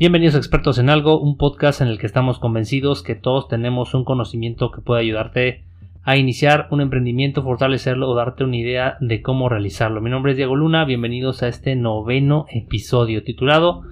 Bienvenidos 0.00 0.34
a 0.34 0.38
Expertos 0.38 0.78
en 0.78 0.88
Algo, 0.88 1.20
un 1.20 1.36
podcast 1.36 1.82
en 1.82 1.88
el 1.88 1.98
que 1.98 2.06
estamos 2.06 2.38
convencidos 2.38 3.02
que 3.02 3.14
todos 3.14 3.48
tenemos 3.48 3.92
un 3.92 4.06
conocimiento 4.06 4.70
que 4.70 4.80
puede 4.80 5.02
ayudarte 5.02 5.62
a 6.04 6.16
iniciar 6.16 6.68
un 6.70 6.80
emprendimiento, 6.80 7.42
fortalecerlo 7.42 8.08
o 8.08 8.14
darte 8.14 8.42
una 8.42 8.56
idea 8.56 8.96
de 9.02 9.20
cómo 9.20 9.50
realizarlo. 9.50 10.00
Mi 10.00 10.08
nombre 10.08 10.32
es 10.32 10.38
Diego 10.38 10.56
Luna, 10.56 10.86
bienvenidos 10.86 11.42
a 11.42 11.48
este 11.48 11.76
noveno 11.76 12.46
episodio 12.48 13.24
titulado 13.24 13.82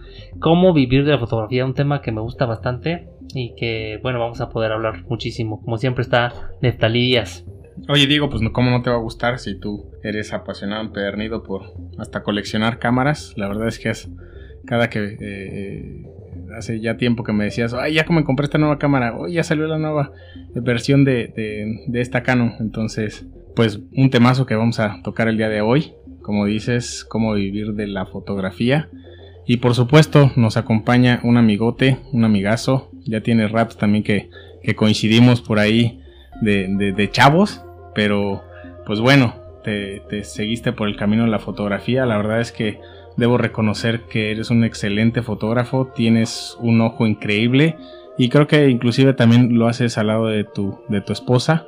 Cómo 0.41 0.73
vivir 0.73 1.05
de 1.05 1.13
la 1.13 1.19
fotografía, 1.19 1.67
un 1.67 1.75
tema 1.75 2.01
que 2.01 2.11
me 2.11 2.23
gusta 2.23 2.47
bastante 2.47 3.11
y 3.35 3.55
que 3.55 4.01
bueno 4.03 4.19
vamos 4.19 4.41
a 4.41 4.49
poder 4.49 4.73
hablar 4.73 5.05
muchísimo. 5.11 5.61
Como 5.61 5.77
siempre 5.77 6.01
está 6.01 6.33
Neftalí 6.63 7.03
Díaz. 7.03 7.45
Oye 7.91 8.07
Diego, 8.07 8.31
pues 8.31 8.43
cómo 8.51 8.71
no 8.71 8.81
te 8.81 8.89
va 8.89 8.97
a 8.97 9.01
gustar 9.01 9.39
si 9.39 9.61
tú 9.61 9.91
eres 10.03 10.33
apasionado, 10.33 10.81
empedernido 10.81 11.43
por 11.43 11.75
hasta 11.99 12.23
coleccionar 12.23 12.79
cámaras. 12.79 13.35
La 13.37 13.47
verdad 13.47 13.69
es 13.69 13.79
que 13.79 13.91
es 13.91 14.09
cada 14.67 14.91
que 14.91 15.17
eh, 15.21 16.03
hace 16.57 16.81
ya 16.81 16.97
tiempo 16.97 17.25
que 17.25 17.33
me 17.33 17.45
decías, 17.45 17.75
ay, 17.75 17.95
ya 17.95 18.05
como 18.05 18.21
me 18.21 18.25
compré 18.25 18.45
esta 18.45 18.59
nueva 18.59 18.79
cámara, 18.79 19.17
hoy 19.17 19.35
ya 19.35 19.45
salió 19.45 19.67
la 19.67 19.79
nueva 19.79 20.13
versión 20.55 21.05
de, 21.05 21.33
de, 21.87 22.01
esta 22.01 22.23
Canon. 22.23 22.55
Entonces, 22.61 23.27
pues 23.55 23.81
un 23.93 24.11
temazo 24.11 24.47
que 24.47 24.55
vamos 24.55 24.81
a 24.81 25.01
tocar 25.03 25.29
el 25.29 25.37
día 25.37 25.49
de 25.49 25.61
hoy. 25.61 25.93
Como 26.23 26.45
dices, 26.45 27.07
cómo 27.09 27.35
vivir 27.35 27.73
de 27.73 27.87
la 27.87 28.05
fotografía. 28.05 28.89
Y 29.47 29.59
por 29.59 29.75
supuesto, 29.75 30.31
nos 30.37 30.59
acompaña 30.59 31.21
un 31.23 31.39
amigote, 31.39 31.99
un 32.13 32.25
amigazo. 32.25 32.91
Ya 33.05 33.23
tiene 33.23 33.49
raps 33.49 33.79
también 33.79 34.05
que, 34.05 34.29
que 34.63 34.75
coincidimos 34.75 35.41
por 35.41 35.59
ahí 35.59 36.03
de, 36.43 36.93
de, 36.95 37.11
chavos. 37.11 37.65
Pero, 37.95 38.43
pues 38.85 39.01
bueno, 39.01 39.35
te, 39.65 40.03
te 40.11 40.23
seguiste 40.23 40.73
por 40.73 40.89
el 40.89 40.97
camino 40.97 41.25
de 41.25 41.31
la 41.31 41.39
fotografía. 41.39 42.05
La 42.05 42.19
verdad 42.19 42.41
es 42.43 42.53
que 42.53 42.79
Debo 43.19 43.37
reconocer 43.37 44.05
que 44.05 44.31
eres 44.31 44.49
un 44.49 44.65
excelente 44.65 45.23
fotógrafo, 45.23 45.93
tienes 45.95 46.57
un 46.61 46.81
ojo 46.81 47.07
increíble 47.07 47.77
y 48.17 48.31
creo 48.31 48.47
que 48.47 48.71
inclusive 48.71 49.13
también 49.13 49.59
lo 49.59 49.67
haces 49.69 49.99
al 49.99 50.07
lado 50.07 50.29
de 50.29 50.45
tu, 50.45 50.81
de 50.89 51.01
tu 51.01 51.13
esposa 51.13 51.67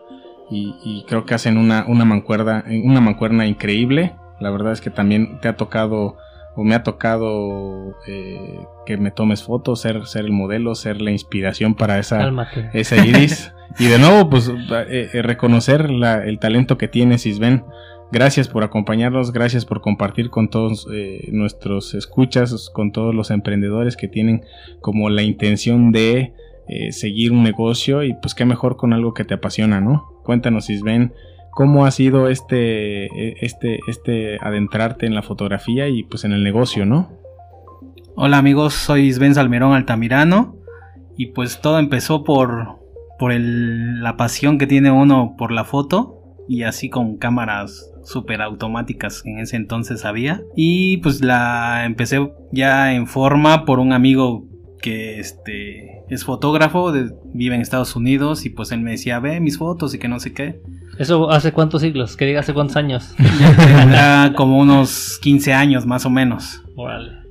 y, 0.51 1.05
creo 1.07 1.27
que 1.27 1.35
hacen 1.35 1.59
una, 1.59 1.85
una, 1.87 2.05
mancuerna, 2.05 2.65
una 2.85 3.01
mancuerna 3.01 3.47
increíble. 3.47 4.17
La 4.41 4.51
verdad 4.51 4.73
es 4.73 4.81
que 4.81 4.91
también 4.91 5.39
te 5.41 5.47
ha 5.47 5.57
tocado 5.57 6.17
o 6.57 6.65
me 6.65 6.75
ha 6.75 6.83
tocado 6.83 7.95
eh, 8.07 8.67
que 8.85 8.97
me 8.97 9.11
tomes 9.11 9.43
fotos, 9.43 9.81
ser, 9.81 10.07
ser 10.07 10.25
el 10.25 10.33
modelo, 10.33 10.75
ser 10.75 11.01
la 11.01 11.11
inspiración 11.11 11.75
para 11.75 11.99
esa, 11.99 12.29
esa 12.73 12.97
iris. 13.05 13.53
y 13.79 13.87
de 13.87 13.99
nuevo, 13.99 14.29
pues 14.29 14.49
eh, 14.49 15.11
eh, 15.13 15.23
reconocer 15.23 15.89
el 16.25 16.39
talento 16.39 16.77
que 16.77 16.89
tienes, 16.89 17.27
Isben. 17.27 17.65
Gracias 18.13 18.49
por 18.49 18.65
acompañarnos, 18.65 19.33
gracias 19.33 19.65
por 19.65 19.81
compartir 19.81 20.31
con 20.31 20.49
todos 20.49 20.89
eh, 20.93 21.29
nuestros 21.31 21.95
escuchas, 21.95 22.69
con 22.71 22.91
todos 22.91 23.15
los 23.15 23.31
emprendedores 23.31 23.97
que 23.97 24.09
tienen 24.09 24.43
como 24.81 25.11
la 25.11 25.23
intención 25.23 25.93
de 25.93 26.35
eh, 26.69 26.91
seguir 26.91 27.31
un 27.31 27.45
negocio 27.45 28.03
y 28.03 28.15
pues 28.15 28.35
qué 28.35 28.45
mejor 28.45 28.77
con 28.77 28.93
algo 28.93 29.15
que 29.15 29.25
te 29.25 29.35
apasiona, 29.35 29.81
¿no? 29.81 30.09
Cuéntanos, 30.25 30.71
Isben, 30.71 31.13
cómo 31.53 31.87
ha 31.87 31.93
sido 31.93 32.29
este, 32.29 33.07
e, 33.07 33.37
este, 33.43 33.79
este 33.87 34.39
adentrarte 34.41 35.07
en 35.07 35.15
la 35.15 35.23
fotografía 35.23 35.87
y 35.89 36.03
pues 36.03 36.25
en 36.25 36.33
el 36.33 36.43
negocio, 36.43 36.87
¿no? 36.87 37.13
Hola 38.17 38.39
amigos, 38.39 38.75
soy 38.75 39.07
Isben 39.07 39.37
Salmerón 39.37 39.73
Altamirano 39.73 40.57
y 41.17 41.27
pues 41.27 41.61
todo 41.61 41.79
empezó 41.79 42.25
por, 42.25 42.81
por 43.21 43.33
la 43.33 44.17
pasión 44.17 44.59
que 44.59 44.67
tiene 44.67 44.91
uno 44.91 45.37
por 45.39 45.53
la 45.53 45.65
foto 45.65 46.37
y 46.49 46.65
así 46.65 46.91
con 46.91 47.17
cámaras 47.17 47.90
super 48.05 48.43
automáticas 48.43 49.23
en 49.25 49.39
ese 49.39 49.57
entonces 49.57 50.05
había. 50.05 50.43
Y 50.57 50.99
pues 50.99 51.23
la 51.23 51.85
empecé 51.85 52.33
ya 52.53 52.95
en 52.95 53.07
forma 53.07 53.65
por 53.65 53.79
un 53.79 53.93
amigo 53.93 54.47
que 54.81 55.19
este 55.21 56.03
es 56.09 56.25
fotógrafo, 56.25 56.93
vive 57.33 57.55
en 57.55 57.61
Estados 57.61 57.95
Unidos 57.95 58.45
y 58.47 58.51
pues 58.51 58.73
él 58.73 58.81
me 58.81 58.93
decía, 58.93 59.21
ve 59.21 59.39
mis 59.41 59.59
fotos 59.59 59.95
y 59.95 59.99
que 59.99 60.09
no 60.09 60.19
sé 60.19 60.33
qué. 60.33 60.61
¿Eso 60.99 61.31
hace 61.31 61.53
cuántos 61.53 61.83
siglos? 61.83 62.17
Que 62.17 62.27
diga 62.27 62.41
hace 62.41 62.53
cuántos 62.53 62.77
años. 62.77 63.15
Ya 63.91 64.33
como 64.37 64.59
unos 64.59 65.19
15 65.23 65.53
años 65.53 65.87
más 65.87 66.05
o 66.07 66.11
menos. 66.11 66.63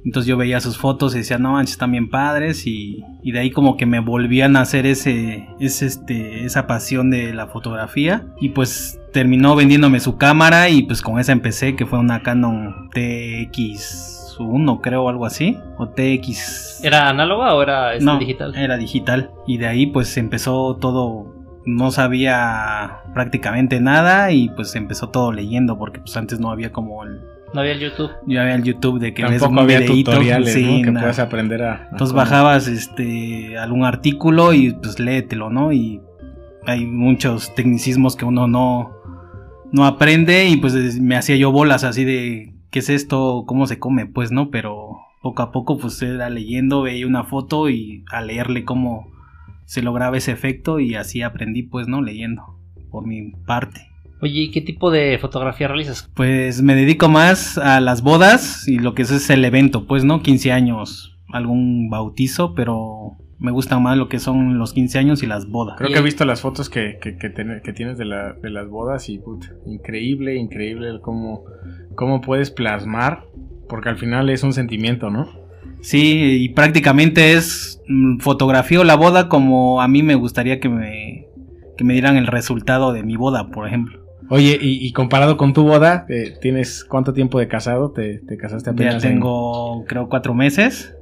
Entonces 0.06 0.28
yo 0.28 0.38
veía 0.38 0.60
sus 0.60 0.78
fotos 0.78 1.14
y 1.14 1.20
decía, 1.20 1.38
no 1.38 1.54
manches, 1.54 1.74
están 1.74 1.92
bien 1.92 2.10
padres. 2.10 2.66
Y, 2.66 3.04
y, 3.22 3.32
de 3.32 3.40
ahí 3.40 3.52
como 3.52 3.78
que 3.78 3.86
me 3.86 4.00
volvían 4.00 4.56
a 4.56 4.62
hacer 4.62 4.86
ese, 4.86 5.48
ese, 5.60 5.86
este, 5.86 6.46
esa 6.46 6.68
pasión 6.68 7.10
de 7.10 7.34
la 7.34 7.48
fotografía. 7.48 8.28
Y 8.40 8.50
pues 8.50 9.00
terminó 9.12 9.56
vendiéndome 9.56 10.00
su 10.00 10.18
cámara 10.18 10.70
y 10.70 10.84
pues 10.84 11.02
con 11.02 11.20
esa 11.20 11.32
empecé, 11.32 11.76
que 11.76 11.86
fue 11.86 12.00
una 12.00 12.22
Canon 12.24 12.90
TX1 12.92 14.82
creo, 14.82 15.10
algo 15.10 15.26
así. 15.26 15.58
O 15.78 15.90
TX... 15.90 16.84
¿Era 16.84 17.10
análoga 17.10 17.54
o 17.56 17.62
era 17.62 17.94
este, 17.94 18.06
no, 18.06 18.18
digital? 18.20 18.56
Era 18.56 18.78
digital. 18.78 19.32
Y 19.48 19.58
de 19.58 19.68
ahí 19.68 19.88
pues 19.88 20.16
empezó 20.18 20.78
todo 20.78 21.40
no 21.66 21.92
sabía 21.92 23.02
prácticamente 23.14 23.80
nada 23.80 24.32
y 24.32 24.50
pues 24.50 24.76
empezó 24.76 25.10
todo 25.10 25.32
leyendo 25.32 25.78
porque 25.78 26.00
pues 26.00 26.16
antes 26.18 26.40
no 26.40 26.52
había 26.52 26.72
como 26.72 27.04
el 27.04 27.22
no 27.54 27.62
había 27.62 27.74
el 27.74 27.80
YouTube. 27.80 28.12
Yo 28.28 28.42
había 28.42 28.56
el 28.56 28.64
YouTube 28.64 29.00
de 29.00 29.14
que 29.14 29.26
ves 29.26 29.42
un 29.42 29.58
había 29.58 29.86
tutoriales, 29.86 30.54
sí, 30.54 30.82
que 30.84 30.92
puedes 30.92 31.20
aprender 31.20 31.64
a, 31.64 31.88
Entonces 31.92 32.16
bajabas 32.16 32.68
este 32.68 33.58
algún 33.58 33.84
artículo 33.84 34.54
y 34.54 34.74
pues 34.74 35.00
léetelo, 35.00 35.50
¿no? 35.50 35.72
Y 35.72 36.02
hay 36.66 36.86
muchos 36.86 37.54
tecnicismos 37.56 38.16
que 38.16 38.26
uno 38.26 38.48
no 38.48 38.96
no 39.72 39.86
aprende 39.86 40.48
y 40.48 40.58
pues 40.58 41.00
me 41.00 41.16
hacía 41.16 41.36
yo 41.36 41.52
bolas 41.52 41.84
así 41.84 42.04
de 42.04 42.54
qué 42.72 42.80
es 42.80 42.90
esto, 42.90 43.44
cómo 43.48 43.68
se 43.68 43.80
come, 43.80 44.06
pues, 44.06 44.32
¿no? 44.32 44.50
Pero 44.52 44.98
poco 45.22 45.42
a 45.42 45.52
poco 45.52 45.78
pues 45.78 46.02
era 46.02 46.30
leyendo, 46.30 46.82
veía 46.82 47.08
una 47.08 47.24
foto 47.24 47.70
y 47.70 48.04
a 48.12 48.22
leerle 48.22 48.64
cómo 48.64 49.12
se 49.66 49.82
lograba 49.82 50.18
ese 50.18 50.32
efecto 50.32 50.80
y 50.80 50.96
así 50.96 51.22
aprendí, 51.22 51.64
pues, 51.64 51.88
¿no? 51.88 52.02
Leyendo 52.02 52.58
por 52.90 53.06
mi 53.06 53.32
parte. 53.46 53.89
Oye, 54.22 54.42
¿y 54.42 54.52
qué 54.52 54.62
tipo 54.62 54.92
de 54.92 55.18
fotografía 55.20 55.68
realizas? 55.68 56.10
Pues 56.14 56.62
me 56.62 56.76
dedico 56.76 57.08
más 57.08 57.58
a 57.58 57.80
las 57.80 58.02
bodas 58.02 58.68
y 58.68 58.80
lo 58.80 58.94
que 58.94 59.04
es, 59.04 59.12
es 59.12 59.30
el 59.30 59.46
evento, 59.46 59.88
pues, 59.88 60.04
¿no? 60.04 60.22
15 60.22 60.52
años, 60.52 61.18
algún 61.32 61.90
bautizo, 61.90 62.54
pero 62.54 63.18
me 63.40 63.52
gustan 63.52 63.82
más 63.82 63.98
lo 63.98 64.10
que 64.10 64.20
son 64.20 64.58
los 64.58 64.74
15 64.74 65.00
años 65.00 65.24
y 65.24 65.26
las 65.26 65.48
bodas. 65.50 65.78
Creo 65.78 65.92
que 65.92 66.00
he 66.00 66.04
visto 66.04 66.26
las 66.26 66.42
fotos 66.42 66.70
que, 66.70 67.00
tienes 67.76 67.98
de, 67.98 68.06
las 68.06 68.70
bodas 68.70 69.08
y 69.10 69.18
put, 69.18 69.46
increíble, 69.66 70.36
increíble 70.36 71.00
cómo, 71.02 71.46
cómo 71.96 72.20
puedes 72.20 72.52
plasmar, 72.52 73.24
porque 73.70 73.90
al 73.90 73.98
final 73.98 74.30
es 74.30 74.44
un 74.44 74.52
sentimiento, 74.52 75.10
¿no? 75.10 75.30
Sí, 75.82 76.44
y 76.44 76.50
prácticamente 76.50 77.34
es 77.34 77.82
mm, 77.88 78.18
fotografía 78.20 78.82
o 78.82 78.84
la 78.84 78.96
boda 78.96 79.30
como 79.30 79.82
a 79.82 79.88
mí 79.88 80.04
me 80.04 80.16
gustaría 80.16 80.60
que 80.60 80.68
me, 80.68 81.28
que 81.78 81.86
me 81.86 81.94
dieran 81.94 82.18
el 82.18 82.28
resultado 82.28 82.92
de 82.92 83.04
mi 83.04 83.16
boda, 83.16 83.50
por 83.50 83.66
ejemplo. 83.66 84.09
Oye, 84.30 84.60
y, 84.62 84.92
comparado 84.94 85.38
con 85.38 85.54
tu 85.54 85.64
boda, 85.64 86.06
eh, 86.08 86.38
¿tienes 86.40 86.84
cuánto 86.84 87.14
tiempo 87.14 87.40
de 87.40 87.48
casado? 87.48 87.92
¿Te, 87.92 88.22
casaste 88.38 88.70
apenas? 88.70 89.02
Ya 89.02 89.10
tengo, 89.10 89.86
creo, 89.88 90.08
cuatro 90.08 90.36
meses. 90.36 90.96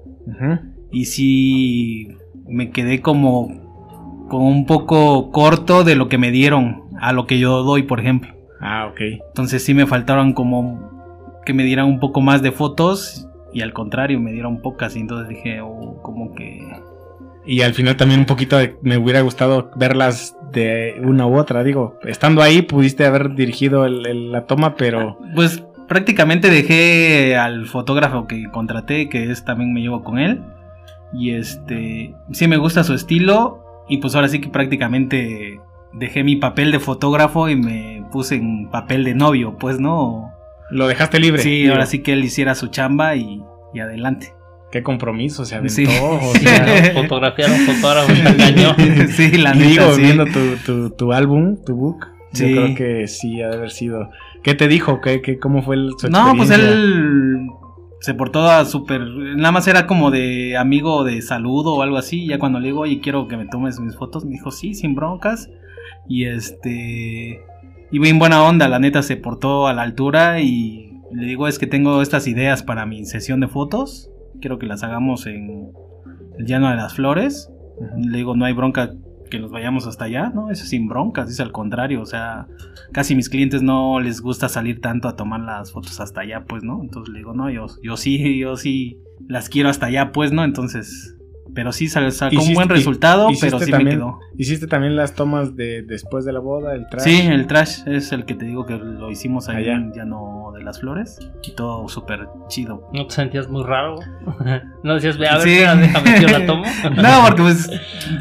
Y 0.92 1.06
sí, 1.06 2.16
me 2.48 2.72
quedé 2.72 3.02
como, 3.02 4.26
como 4.30 4.48
un 4.48 4.66
poco 4.66 5.32
corto 5.32 5.84
de 5.84 5.96
lo 5.96 6.08
que 6.08 6.18
me 6.18 6.32
dieron 6.32 6.84
a 7.02 7.12
lo 7.12 7.28
que 7.28 7.38
yo 7.38 7.64
doy, 7.64 7.84
por 7.84 8.00
ejemplo. 8.00 8.34
Ah, 8.62 8.88
ok. 8.92 9.02
Entonces 9.28 9.64
sí 9.64 9.74
me 9.74 9.86
faltaron 9.86 10.32
como 10.32 11.42
que 11.46 11.54
me 11.54 11.64
dieran 11.64 11.86
un 11.86 12.00
poco 12.00 12.22
más 12.22 12.42
de 12.42 12.54
fotos 12.54 13.28
y 13.54 13.62
al 13.62 13.74
contrario 13.74 14.22
me 14.22 14.32
dieron 14.32 14.62
pocas 14.62 14.96
y 14.96 15.00
entonces 15.00 15.28
dije, 15.30 15.60
oh, 15.62 16.02
como 16.02 16.34
que 16.34 16.62
y 17.48 17.62
al 17.62 17.74
final 17.74 17.96
también 17.96 18.20
un 18.20 18.26
poquito 18.26 18.58
me 18.82 18.98
hubiera 18.98 19.22
gustado 19.22 19.72
verlas 19.78 20.36
de 20.58 21.02
una 21.04 21.28
u 21.28 21.38
otra. 21.38 21.64
Digo, 21.64 22.00
estando 22.04 22.42
ahí 22.42 22.62
pudiste 22.62 23.06
haber 23.06 23.36
dirigido 23.36 23.88
la 23.88 24.46
toma, 24.46 24.76
pero... 24.76 25.18
Pues 25.36 25.64
prácticamente 25.88 26.50
dejé 26.50 27.36
al 27.38 27.66
fotógrafo 27.66 28.28
que 28.28 28.50
contraté, 28.52 29.10
que 29.10 29.32
es 29.32 29.46
también 29.46 29.74
me 29.74 29.82
llevo 29.82 30.04
con 30.04 30.20
él. 30.20 30.42
Y 31.14 31.32
este, 31.32 32.14
sí 32.32 32.48
me 32.48 32.58
gusta 32.58 32.84
su 32.84 32.94
estilo. 32.94 33.64
Y 33.88 33.98
pues 33.98 34.16
ahora 34.16 34.28
sí 34.28 34.42
que 34.42 34.50
prácticamente 34.50 35.60
dejé 35.94 36.24
mi 36.24 36.36
papel 36.36 36.72
de 36.72 36.80
fotógrafo 36.80 37.48
y 37.48 37.56
me 37.56 38.04
puse 38.12 38.36
en 38.36 38.70
papel 38.70 39.04
de 39.04 39.16
novio, 39.16 39.56
pues 39.58 39.80
no. 39.80 40.34
Lo 40.70 40.88
dejaste 40.88 41.20
libre. 41.20 41.42
Sí, 41.42 41.68
ahora 41.68 41.86
sí 41.86 42.00
que 42.00 42.14
él 42.14 42.24
hiciera 42.26 42.56
su 42.56 42.68
chamba 42.68 43.16
y 43.16 43.42
adelante 43.80 44.34
qué 44.72 44.84
compromiso 44.84 45.46
se 45.46 45.56
aventó. 45.56 45.68
Sí. 45.78 45.86
O 45.86 46.34
sea, 46.36 46.94
fotografiar 46.94 47.52
un 47.52 47.60
fotógrafo 47.60 48.12
engañó. 48.30 48.76
Sí, 49.10 49.32
la 49.38 49.54
Digo, 49.54 49.96
viendo 49.96 50.26
tu, 50.26 50.90
tu, 50.92 51.14
álbum, 51.14 51.58
tu 51.66 51.76
book. 51.76 52.08
Sí. 52.34 52.50
Yo 52.50 52.64
creo 52.64 52.76
que 52.76 53.08
sí 53.08 53.42
ha 53.42 53.50
de 53.50 53.56
haber 53.56 53.72
sido. 53.72 54.10
¿Qué 54.44 54.54
te 54.54 54.68
dijo? 54.68 55.02
¿Qué, 55.02 55.22
qué, 55.22 55.40
¿Cómo 55.40 55.62
fue 55.62 55.76
el, 55.76 55.92
su 55.98 56.10
No, 56.10 56.34
pues 56.36 56.50
él 56.52 57.48
se 58.00 58.14
portó 58.14 58.66
súper. 58.66 59.02
Nada 59.02 59.52
más 59.52 59.68
era 59.68 59.88
como 59.88 60.12
de 60.12 60.58
amigo 60.58 61.04
de 61.04 61.22
saludo 61.22 61.76
o 61.76 61.82
algo 61.82 61.98
así. 61.98 62.28
Ya 62.28 62.40
cuando 62.40 62.60
le 62.60 62.68
digo, 62.68 62.82
oye, 62.82 63.00
quiero 63.00 63.28
que 63.28 63.38
me 63.38 63.46
tomes 63.46 63.80
mis 63.80 63.96
fotos, 63.96 64.26
me 64.26 64.32
dijo, 64.32 64.52
sí, 64.52 64.74
sin 64.74 64.96
broncas. 64.96 65.50
Y 66.08 66.26
este. 66.26 67.42
Y 67.90 68.00
bien 68.00 68.20
buena 68.20 68.44
onda, 68.44 68.68
la 68.68 68.80
neta 68.80 69.02
se 69.02 69.16
portó 69.16 69.68
a 69.68 69.74
la 69.74 69.84
altura 69.84 70.42
y 70.42 70.92
le 71.14 71.26
digo, 71.26 71.48
es 71.48 71.58
que 71.58 71.68
tengo 71.68 72.02
estas 72.02 72.28
ideas 72.28 72.62
para 72.64 72.86
mi 72.86 73.06
sesión 73.06 73.40
de 73.40 73.48
fotos 73.48 74.12
quiero 74.40 74.60
que 74.60 74.66
las 74.66 74.84
hagamos 74.84 75.26
en 75.28 75.72
el 76.38 76.46
llano 76.46 76.70
de 76.70 76.76
las 76.76 76.96
flores. 76.96 77.52
Le 77.98 78.18
digo, 78.18 78.36
no 78.36 78.46
hay 78.46 78.54
bronca 78.54 78.94
que 79.30 79.40
nos 79.40 79.52
vayamos 79.52 79.86
hasta 79.88 80.06
allá, 80.06 80.30
¿no? 80.34 80.50
Eso 80.52 80.64
es 80.64 80.70
sin 80.70 80.88
broncas, 80.88 81.30
es 81.30 81.40
al 81.40 81.52
contrario, 81.52 82.02
o 82.02 82.06
sea, 82.06 82.48
casi 82.92 83.16
mis 83.16 83.30
clientes 83.30 83.62
no 83.62 84.00
les 84.00 84.22
gusta 84.22 84.50
salir 84.50 84.80
tanto 84.82 85.08
a 85.08 85.16
tomar 85.16 85.42
las 85.42 85.72
fotos 85.72 86.00
hasta 86.00 86.22
allá, 86.22 86.46
pues, 86.46 86.64
¿no? 86.64 86.82
Entonces 86.82 87.12
le 87.12 87.20
digo, 87.20 87.34
no, 87.34 87.50
yo, 87.50 87.68
yo 87.84 87.98
sí, 87.98 88.40
yo 88.40 88.56
sí 88.56 89.00
las 89.28 89.50
quiero 89.50 89.70
hasta 89.70 89.88
allá, 89.88 90.12
pues, 90.12 90.32
¿no? 90.32 90.44
Entonces, 90.44 91.17
pero 91.58 91.72
sí 91.72 91.88
sacó 91.88 92.06
un 92.06 92.32
Hiciste- 92.34 92.54
buen 92.54 92.70
resultado, 92.70 93.30
pero 93.42 93.60
sí 93.60 93.72
también- 93.72 93.98
me 93.98 94.06
quedó. 94.06 94.20
Hiciste 94.38 94.68
también 94.68 94.96
las 94.96 95.16
tomas 95.16 95.56
de 95.56 95.82
después 95.82 96.24
de 96.24 96.32
la 96.32 96.40
boda, 96.40 96.76
el 96.76 96.88
traje. 96.88 97.10
Sí, 97.10 97.22
el 97.26 97.48
trash 97.48 97.80
es 97.88 98.12
el 98.12 98.26
que 98.26 98.36
te 98.36 98.46
digo 98.46 98.68
que 98.68 98.78
lo 98.78 99.10
hicimos 99.10 99.50
ahí 99.50 99.64
Allá. 99.64 99.74
en 99.74 99.92
Llano 99.92 100.52
de 100.56 100.64
las 100.64 100.82
Flores 100.82 101.18
y 101.42 101.56
todo 101.56 101.90
súper 101.90 102.28
chido. 102.48 102.88
¿No 102.94 103.08
te 103.08 103.16
sentías 103.16 103.50
muy 103.50 103.64
raro? 103.64 103.96
¿No 104.84 104.94
decías, 104.94 105.18
ve, 105.18 105.28
a 105.28 105.38
ver, 105.40 105.42
Sí. 105.48 105.50
espera, 105.56 105.76
déjame, 105.76 106.22
yo 106.22 106.28
la 106.28 106.46
tomo? 106.46 106.64
No, 106.96 107.24
porque 107.26 107.42
pues 107.42 107.70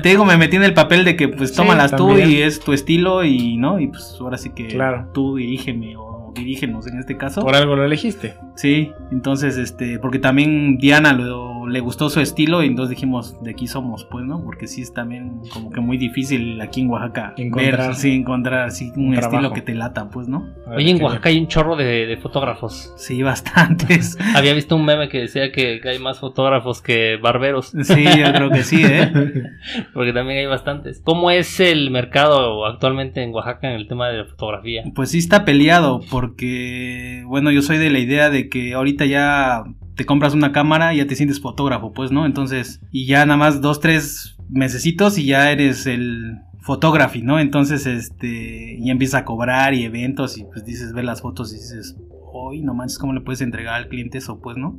te 0.02 0.08
digo, 0.08 0.24
me 0.24 0.38
metí 0.38 0.56
en 0.56 0.62
el 0.64 0.72
papel 0.72 1.04
de 1.04 1.14
que 1.14 1.28
pues 1.28 1.50
Sí, 1.50 1.56
tómalas 1.56 1.90
tú 1.94 2.06
también. 2.08 2.30
y 2.30 2.36
es 2.40 2.58
tu 2.60 2.72
estilo 2.72 3.22
y 3.22 3.58
no, 3.58 3.78
y 3.78 3.88
pues 3.88 4.16
ahora 4.18 4.38
sí 4.38 4.48
que 4.54 4.68
Claro. 4.68 5.10
tú 5.12 5.36
dirígeme 5.36 5.94
o 5.98 6.32
dirígenos 6.34 6.86
en 6.86 6.98
este 6.98 7.16
caso. 7.18 7.42
Por 7.42 7.54
algo 7.54 7.76
lo 7.76 7.84
elegiste. 7.84 8.34
Sí, 8.56 8.92
entonces 9.12 9.56
este, 9.58 9.98
porque 9.98 10.18
también 10.18 10.78
Diana 10.78 11.12
lo- 11.12 11.55
le 11.66 11.80
gustó 11.80 12.08
su 12.10 12.20
estilo 12.20 12.62
y 12.62 12.66
entonces 12.66 12.90
dijimos, 12.90 13.42
de 13.42 13.50
aquí 13.50 13.66
somos, 13.66 14.04
pues, 14.10 14.24
¿no? 14.24 14.42
Porque 14.44 14.66
sí 14.66 14.82
es 14.82 14.92
también 14.92 15.40
como 15.52 15.70
que 15.70 15.80
muy 15.80 15.96
difícil 15.98 16.60
aquí 16.60 16.80
en 16.82 16.90
Oaxaca 16.90 17.34
Encontrar. 17.36 17.88
ver, 17.88 17.94
sí, 17.94 18.12
encontrar 18.12 18.60
así 18.66 18.92
un, 18.96 19.08
Un 19.08 19.14
estilo 19.14 19.30
trabajo. 19.30 19.54
que 19.54 19.62
te 19.62 19.74
lata, 19.74 20.08
pues, 20.10 20.28
¿no? 20.28 20.48
Oye, 20.74 20.90
en 20.90 21.02
Oaxaca 21.02 21.28
hay 21.28 21.38
un 21.38 21.48
chorro 21.48 21.76
de, 21.76 22.06
de 22.06 22.16
fotógrafos. 22.16 22.92
Sí, 22.96 23.22
bastantes. 23.24 24.16
Había 24.34 24.54
visto 24.54 24.76
un 24.76 24.84
meme 24.84 25.08
que 25.08 25.18
decía 25.18 25.52
que, 25.52 25.80
que 25.80 25.88
hay 25.88 25.98
más 25.98 26.18
fotógrafos 26.20 26.82
que 26.82 27.16
barberos, 27.20 27.72
Sí, 27.82 28.04
yo 28.04 28.32
creo 28.32 28.50
que 28.50 28.62
sí, 28.62 28.82
¿eh? 28.84 29.10
porque 29.94 30.12
también 30.12 30.38
hay 30.40 30.46
bastantes. 30.46 31.00
¿Cómo 31.04 31.30
es 31.30 31.60
el 31.60 31.90
mercado 31.90 32.66
actualmente 32.66 33.22
en 33.22 33.32
Oaxaca 33.32 33.68
en 33.68 33.74
el 33.76 33.88
tema 33.88 34.08
de 34.08 34.18
la 34.18 34.24
fotografía? 34.26 34.82
Pues 34.94 35.10
sí 35.10 35.18
está 35.18 35.44
peleado 35.44 36.00
porque, 36.10 37.22
bueno, 37.26 37.50
yo 37.50 37.62
soy 37.62 37.78
de 37.78 37.90
la 37.90 37.98
idea 37.98 38.30
de 38.30 38.48
que 38.48 38.74
ahorita 38.74 39.04
ya 39.06 39.64
te 39.96 40.04
compras 40.04 40.34
una 40.34 40.52
cámara 40.52 40.94
y 40.94 40.98
ya 40.98 41.06
te 41.06 41.16
sientes 41.16 41.40
fotógrafo, 41.40 41.92
pues, 41.92 42.12
¿no? 42.12 42.26
Entonces, 42.26 42.80
y 42.92 43.06
ya 43.06 43.24
nada 43.24 43.38
más 43.38 43.60
dos, 43.60 43.80
tres 43.80 44.36
mesecitos 44.48 45.18
y 45.18 45.26
ya 45.26 45.50
eres 45.50 45.86
el 45.86 46.38
fotógrafo, 46.60 47.18
¿no? 47.22 47.40
Entonces, 47.40 47.86
este, 47.86 48.78
ya 48.80 48.92
empiezas 48.92 49.22
a 49.22 49.24
cobrar 49.24 49.72
y 49.74 49.84
eventos 49.84 50.36
y 50.36 50.44
pues 50.44 50.64
dices, 50.64 50.92
ver 50.92 51.04
las 51.04 51.22
fotos 51.22 51.52
y 51.52 51.56
dices, 51.56 51.96
hoy 52.32 52.60
no 52.62 52.74
manches, 52.74 52.98
¿cómo 52.98 53.14
le 53.14 53.22
puedes 53.22 53.40
entregar 53.40 53.74
al 53.74 53.88
cliente 53.88 54.18
eso, 54.18 54.40
pues, 54.40 54.56
no? 54.56 54.78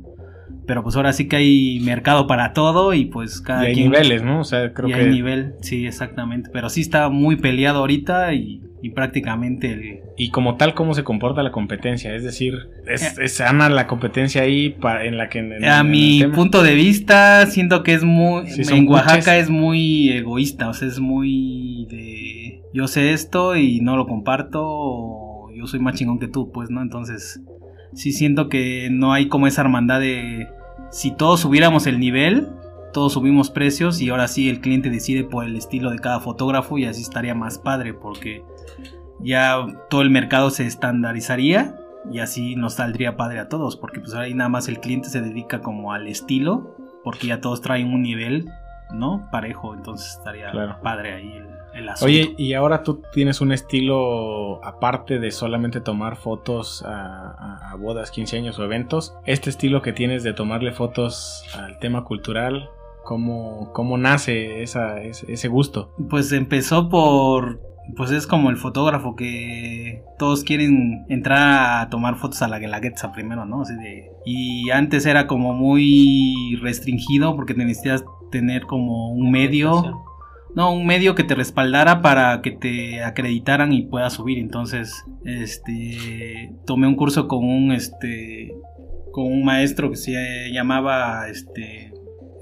Pero 0.66 0.82
pues 0.82 0.96
ahora 0.96 1.12
sí 1.12 1.28
que 1.28 1.36
hay 1.36 1.80
mercado 1.80 2.26
para 2.26 2.52
todo 2.52 2.92
y 2.94 3.06
pues 3.06 3.40
cada 3.40 3.64
Y 3.64 3.66
hay 3.68 3.74
quien... 3.74 3.90
niveles, 3.90 4.22
¿no? 4.22 4.40
O 4.40 4.44
sea, 4.44 4.72
creo 4.74 4.88
y 4.88 4.92
que. 4.92 5.00
hay 5.00 5.08
nivel, 5.10 5.54
sí, 5.62 5.86
exactamente. 5.86 6.50
Pero 6.52 6.68
sí 6.68 6.80
está 6.82 7.08
muy 7.08 7.36
peleado 7.36 7.78
ahorita 7.78 8.34
y, 8.34 8.60
y 8.82 8.90
prácticamente 8.90 9.72
el, 9.72 10.00
Y 10.18 10.30
como 10.30 10.56
tal, 10.56 10.74
¿cómo 10.74 10.92
se 10.94 11.04
comporta 11.04 11.42
la 11.42 11.52
competencia? 11.52 12.14
Es 12.14 12.22
decir, 12.22 12.54
¿es, 12.86 13.02
Eh. 13.18 13.24
es 13.24 13.34
sana 13.36 13.68
la 13.70 13.86
competencia 13.86 14.42
ahí 14.42 14.76
en 15.02 15.16
la 15.16 15.28
que... 15.30 15.38
en- 15.38 15.52
en- 15.54 15.64
A 15.64 15.80
en 15.80 15.90
mi 15.90 16.22
punto 16.34 16.62
de 16.62 16.74
vista, 16.74 17.46
siento 17.46 17.82
que 17.82 17.94
es 17.94 18.04
muy. 18.04 18.46
Sí, 18.48 18.62
en 18.74 18.88
Oaxaca 18.88 19.18
cuches. 19.20 19.44
es 19.44 19.50
muy 19.50 20.10
egoísta, 20.10 20.68
o 20.68 20.74
sea, 20.74 20.86
es 20.88 21.00
muy 21.00 21.86
de. 21.90 22.62
Yo 22.74 22.86
sé 22.88 23.12
esto 23.12 23.56
y 23.56 23.80
no 23.80 23.96
lo 23.96 24.06
comparto, 24.06 24.60
o 24.64 25.50
yo 25.56 25.66
soy 25.66 25.80
más 25.80 25.94
chingón 25.94 26.18
que 26.18 26.28
tú, 26.28 26.52
pues, 26.52 26.68
¿no? 26.70 26.82
Entonces, 26.82 27.40
sí 27.92 28.12
siento 28.12 28.48
que 28.48 28.88
no 28.90 29.12
hay 29.12 29.28
como 29.28 29.46
esa 29.46 29.62
hermandad 29.62 30.00
de. 30.00 30.48
Si 30.90 31.10
todos 31.10 31.40
subiéramos 31.40 31.86
el 31.86 31.98
nivel, 32.00 32.48
todos 32.92 33.12
subimos 33.12 33.50
precios 33.50 34.00
y 34.00 34.08
ahora 34.08 34.28
sí 34.28 34.48
el 34.48 34.60
cliente 34.60 34.88
decide 34.90 35.24
por 35.24 35.44
el 35.44 35.56
estilo 35.56 35.90
de 35.90 35.98
cada 35.98 36.20
fotógrafo 36.20 36.78
y 36.78 36.86
así 36.86 37.02
estaría 37.02 37.34
más 37.34 37.58
padre, 37.58 37.92
porque 37.94 38.42
ya 39.20 39.66
todo 39.90 40.02
el 40.02 40.10
mercado 40.10 40.50
se 40.50 40.66
estandarizaría 40.66 41.76
y 42.10 42.20
así 42.20 42.56
nos 42.56 42.74
saldría 42.74 43.16
padre 43.16 43.40
a 43.40 43.48
todos, 43.48 43.76
porque 43.76 44.00
pues 44.00 44.14
ahí 44.14 44.32
nada 44.32 44.48
más 44.48 44.68
el 44.68 44.80
cliente 44.80 45.08
se 45.10 45.20
dedica 45.20 45.60
como 45.60 45.92
al 45.92 46.06
estilo, 46.08 46.74
porque 47.04 47.26
ya 47.26 47.40
todos 47.40 47.60
traen 47.60 47.92
un 47.92 48.02
nivel, 48.02 48.48
¿no? 48.92 49.28
Parejo, 49.30 49.74
entonces 49.74 50.16
estaría 50.16 50.50
Claro. 50.50 50.78
padre 50.82 51.14
ahí 51.14 51.32
el, 51.32 51.46
el 51.78 51.88
asunto. 51.88 52.06
Oye, 52.06 52.34
y 52.38 52.52
ahora 52.54 52.82
tú 52.82 53.02
tienes 53.12 53.40
un 53.40 53.52
estilo 53.52 54.64
aparte 54.64 55.18
de 55.18 55.30
solamente 55.30 55.80
tomar 55.80 56.16
fotos 56.16 56.82
a, 56.84 57.30
a- 57.32 57.70
a 57.72 57.74
bodas, 57.76 58.10
15 58.10 58.36
años 58.36 58.58
o 58.58 58.64
eventos. 58.64 59.14
Este 59.24 59.50
estilo 59.50 59.82
que 59.82 59.92
tienes 59.92 60.22
de 60.22 60.32
tomarle 60.32 60.72
fotos 60.72 61.44
al 61.54 61.78
tema 61.78 62.04
cultural, 62.04 62.70
¿cómo, 63.04 63.72
cómo 63.72 63.96
nace 63.98 64.62
esa, 64.62 65.00
ese, 65.02 65.32
ese 65.32 65.48
gusto? 65.48 65.94
Pues 66.10 66.32
empezó 66.32 66.88
por... 66.88 67.66
Pues 67.96 68.10
es 68.10 68.26
como 68.26 68.50
el 68.50 68.58
fotógrafo 68.58 69.16
que 69.16 70.02
todos 70.18 70.44
quieren 70.44 71.06
entrar 71.08 71.80
a 71.80 71.88
tomar 71.88 72.16
fotos 72.16 72.42
a 72.42 72.48
la 72.48 72.58
Guelaguetza 72.58 73.12
primero, 73.12 73.46
¿no? 73.46 73.62
Así 73.62 73.74
de- 73.76 74.10
y 74.26 74.68
antes 74.68 75.06
era 75.06 75.26
como 75.26 75.54
muy 75.54 76.58
restringido 76.60 77.34
porque 77.34 77.54
necesitas 77.54 78.04
tener 78.30 78.66
como 78.66 79.08
un 79.10 79.30
medio 79.30 80.02
No, 80.58 80.72
un 80.72 80.86
medio 80.86 81.14
que 81.14 81.22
te 81.22 81.36
respaldara 81.36 82.02
para 82.02 82.42
que 82.42 82.50
te 82.50 83.04
acreditaran 83.04 83.72
y 83.72 83.82
puedas 83.82 84.14
subir. 84.14 84.38
Entonces, 84.38 85.04
este, 85.24 86.52
tomé 86.66 86.88
un 86.88 86.96
curso 86.96 87.28
con 87.28 87.44
un, 87.44 87.70
este, 87.70 88.56
con 89.12 89.26
un 89.26 89.44
maestro 89.44 89.88
que 89.88 89.96
se 89.96 90.50
llamaba, 90.50 91.28
este, 91.28 91.92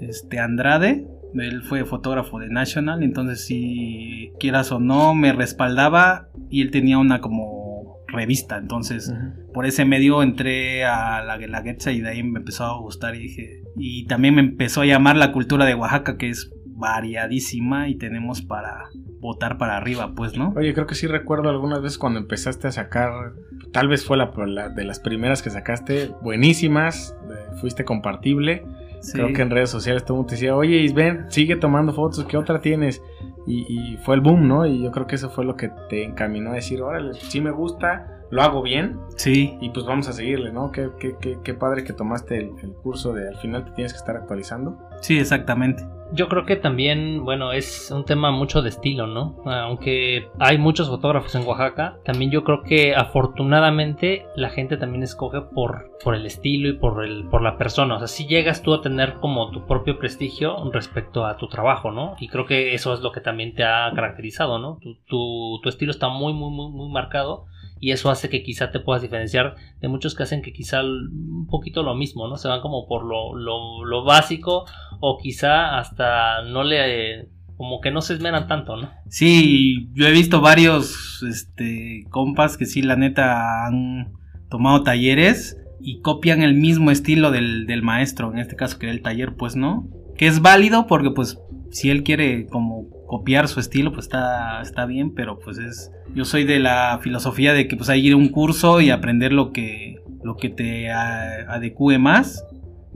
este 0.01 0.39
Andrade. 0.39 1.05
Él 1.35 1.61
fue 1.61 1.85
fotógrafo 1.85 2.39
de 2.39 2.49
National, 2.49 3.03
entonces 3.03 3.45
si 3.45 4.31
quieras 4.39 4.71
o 4.71 4.79
no 4.79 5.13
me 5.13 5.31
respaldaba 5.31 6.29
y 6.49 6.63
él 6.63 6.71
tenía 6.71 6.97
una 6.97 7.21
como 7.21 7.99
revista, 8.07 8.57
entonces 8.57 9.13
por 9.53 9.67
ese 9.67 9.85
medio 9.85 10.23
entré 10.23 10.85
a 10.85 11.21
la 11.21 11.37
Guelaguetza 11.37 11.91
y 11.91 11.99
de 11.99 12.09
ahí 12.09 12.23
me 12.23 12.39
empezó 12.39 12.63
a 12.63 12.79
gustar 12.79 13.15
y 13.15 13.19
dije 13.19 13.61
y 13.75 14.05
también 14.05 14.33
me 14.35 14.41
empezó 14.41 14.81
a 14.81 14.85
llamar 14.85 15.17
la 15.17 15.33
cultura 15.33 15.65
de 15.65 15.75
Oaxaca 15.75 16.17
que 16.17 16.29
es 16.29 16.49
variadísima 16.77 17.87
y 17.89 17.95
tenemos 17.95 18.41
para 18.41 18.89
votar 19.19 19.57
para 19.57 19.77
arriba 19.77 20.13
pues 20.15 20.37
no 20.37 20.53
Oye, 20.55 20.73
creo 20.73 20.85
que 20.87 20.95
sí 20.95 21.07
recuerdo 21.07 21.49
algunas 21.49 21.81
veces 21.81 21.97
cuando 21.97 22.19
empezaste 22.19 22.67
a 22.67 22.71
sacar, 22.71 23.33
tal 23.71 23.87
vez 23.87 24.05
fue 24.05 24.17
la, 24.17 24.31
la- 24.47 24.69
de 24.69 24.83
las 24.83 24.99
primeras 24.99 25.41
que 25.41 25.49
sacaste, 25.49 26.11
buenísimas, 26.21 27.15
eh, 27.29 27.55
fuiste 27.59 27.83
compartible. 27.85 28.65
Sí. 29.01 29.13
Creo 29.13 29.31
que 29.33 29.41
en 29.43 29.51
redes 29.51 29.69
sociales 29.69 30.03
todo 30.03 30.13
el 30.13 30.17
mundo 30.17 30.29
te 30.29 30.35
decía, 30.35 30.55
oye 30.55 30.77
Isben, 30.77 31.25
sigue 31.29 31.55
tomando 31.55 31.93
fotos, 31.93 32.25
¿qué 32.25 32.35
otra 32.37 32.61
tienes? 32.61 33.01
Y, 33.45 33.65
y 33.69 33.97
fue 33.97 34.15
el 34.15 34.21
boom, 34.21 34.47
¿no? 34.47 34.65
Y 34.65 34.81
yo 34.83 34.91
creo 34.91 35.05
que 35.07 35.15
eso 35.15 35.29
fue 35.29 35.45
lo 35.45 35.55
que 35.55 35.69
te 35.89 36.03
encaminó 36.03 36.51
a 36.51 36.55
decir, 36.55 36.81
órale, 36.81 37.13
sí 37.13 37.39
me 37.39 37.51
gusta, 37.51 38.07
lo 38.31 38.41
hago 38.41 38.61
bien 38.61 38.97
sí 39.15 39.57
y 39.61 39.69
pues 39.69 39.85
vamos 39.85 40.07
a 40.09 40.13
seguirle, 40.13 40.51
¿no? 40.51 40.71
Qué, 40.71 40.89
qué, 40.99 41.15
qué, 41.21 41.37
qué 41.43 41.53
padre 41.53 41.83
que 41.83 41.93
tomaste 41.93 42.37
el, 42.39 42.51
el 42.61 42.73
curso 42.73 43.13
de 43.13 43.27
al 43.29 43.37
final 43.37 43.63
te 43.65 43.71
tienes 43.71 43.93
que 43.93 43.99
estar 43.99 44.17
actualizando. 44.17 44.77
sí 45.01 45.17
exactamente 45.19 45.83
Yo 46.13 46.29
creo 46.29 46.45
que 46.45 46.55
también, 46.55 47.25
bueno, 47.25 47.51
es 47.51 47.91
un 47.91 48.05
tema 48.05 48.31
mucho 48.31 48.61
de 48.61 48.69
estilo, 48.69 49.07
¿no? 49.07 49.35
Aunque 49.45 50.29
hay 50.39 50.57
muchos 50.57 50.87
fotógrafos 50.87 51.35
en 51.35 51.45
Oaxaca, 51.45 51.97
también 52.05 52.31
yo 52.31 52.43
creo 52.43 52.63
que 52.63 52.95
afortunadamente 52.95 54.25
la 54.35 54.49
gente 54.49 54.77
también 54.77 55.03
escoge 55.03 55.41
por, 55.41 55.91
por 56.03 56.15
el 56.15 56.25
estilo 56.25 56.69
y 56.69 56.73
por, 56.73 57.03
el, 57.03 57.25
por 57.25 57.41
la 57.41 57.57
persona. 57.57 57.95
O 57.95 57.97
sea, 57.99 58.07
si 58.07 58.25
llegas 58.25 58.61
tú 58.61 58.73
a 58.73 58.81
tener 58.81 59.15
como 59.15 59.51
tu 59.51 59.65
propio 59.65 59.99
prestigio 59.99 60.57
respecto 60.71 61.25
a 61.25 61.37
tu 61.37 61.47
trabajo, 61.47 61.91
¿no? 61.91 62.15
Y 62.19 62.29
creo 62.29 62.45
que 62.45 62.73
eso 62.73 62.93
es 62.93 63.01
lo 63.01 63.11
que 63.11 63.21
también 63.21 63.53
te 63.53 63.63
ha 63.63 63.91
caracterizado, 63.93 64.59
¿no? 64.59 64.77
Tu, 64.81 64.95
tu, 65.07 65.59
tu 65.61 65.69
estilo 65.69 65.91
está 65.91 66.07
muy, 66.07 66.33
muy, 66.33 66.51
muy, 66.51 66.71
muy 66.71 66.89
marcado. 66.89 67.45
Y 67.79 67.91
eso 67.91 68.09
hace 68.09 68.29
que 68.29 68.43
quizá 68.43 68.71
te 68.71 68.79
puedas 68.79 69.01
diferenciar 69.01 69.55
de 69.79 69.87
muchos 69.87 70.15
que 70.15 70.23
hacen 70.23 70.41
que 70.41 70.53
quizá 70.53 70.83
un 70.83 71.47
poquito 71.49 71.83
lo 71.83 71.95
mismo, 71.95 72.27
¿no? 72.27 72.37
Se 72.37 72.47
van 72.47 72.61
como 72.61 72.87
por 72.87 73.05
lo, 73.05 73.35
lo, 73.35 73.85
lo 73.85 74.03
básico 74.03 74.65
o 74.99 75.17
quizá 75.17 75.77
hasta 75.77 76.41
no 76.43 76.63
le 76.63 77.29
como 77.57 77.81
que 77.81 77.89
no 77.89 78.01
se 78.01 78.13
esmeran 78.13 78.47
tanto, 78.47 78.77
¿no? 78.77 78.91
sí 79.09 79.89
yo 79.93 80.07
he 80.07 80.11
visto 80.11 80.41
varios 80.41 81.23
este 81.27 82.05
compas 82.09 82.55
que 82.57 82.65
sí 82.65 82.81
la 82.81 82.95
neta 82.95 83.65
han 83.65 84.13
tomado 84.49 84.83
talleres 84.83 85.57
y 85.79 86.01
copian 86.01 86.41
el 86.41 86.53
mismo 86.53 86.91
estilo 86.91 87.31
del, 87.31 87.65
del 87.65 87.81
maestro 87.81 88.31
en 88.31 88.39
este 88.39 88.55
caso 88.55 88.77
que 88.77 88.85
era 88.87 88.93
el 88.93 89.01
taller 89.01 89.35
pues 89.35 89.55
no 89.55 89.87
que 90.17 90.27
es 90.27 90.41
válido 90.41 90.87
porque 90.87 91.11
pues 91.11 91.39
si 91.71 91.89
él 91.89 92.03
quiere 92.03 92.47
como 92.47 92.85
copiar 93.07 93.47
su 93.47 93.59
estilo 93.59 93.91
pues 93.93 94.05
está 94.05 94.61
está 94.61 94.85
bien 94.85 95.13
pero 95.15 95.39
pues 95.39 95.57
es 95.57 95.91
yo 96.13 96.25
soy 96.25 96.43
de 96.43 96.59
la 96.59 96.99
filosofía 97.01 97.53
de 97.53 97.67
que 97.67 97.75
pues 97.77 97.89
hay 97.89 98.01
que 98.01 98.07
ir 98.09 98.13
a 98.13 98.17
un 98.17 98.29
curso 98.29 98.79
y 98.81 98.89
aprender 98.91 99.31
lo 99.33 99.51
que 99.51 99.95
lo 100.23 100.35
que 100.35 100.49
te 100.49 100.91
a- 100.91 101.45
adecue 101.53 101.97
más 101.97 102.45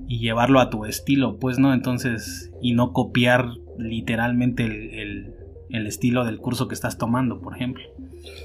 y 0.08 0.20
llevarlo 0.20 0.60
a 0.60 0.70
tu 0.70 0.86
estilo 0.86 1.38
pues 1.40 1.58
no 1.60 1.74
entonces 1.74 2.52
y 2.62 2.74
no 2.74 2.92
copiar 2.94 3.48
literalmente 3.80 4.66
el, 4.66 4.94
el- 4.94 5.34
el 5.70 5.88
estilo 5.88 6.26
del 6.26 6.38
curso 6.40 6.68
que 6.68 6.74
estás 6.76 6.98
tomando 6.98 7.40
por 7.40 7.56
ejemplo 7.56 7.84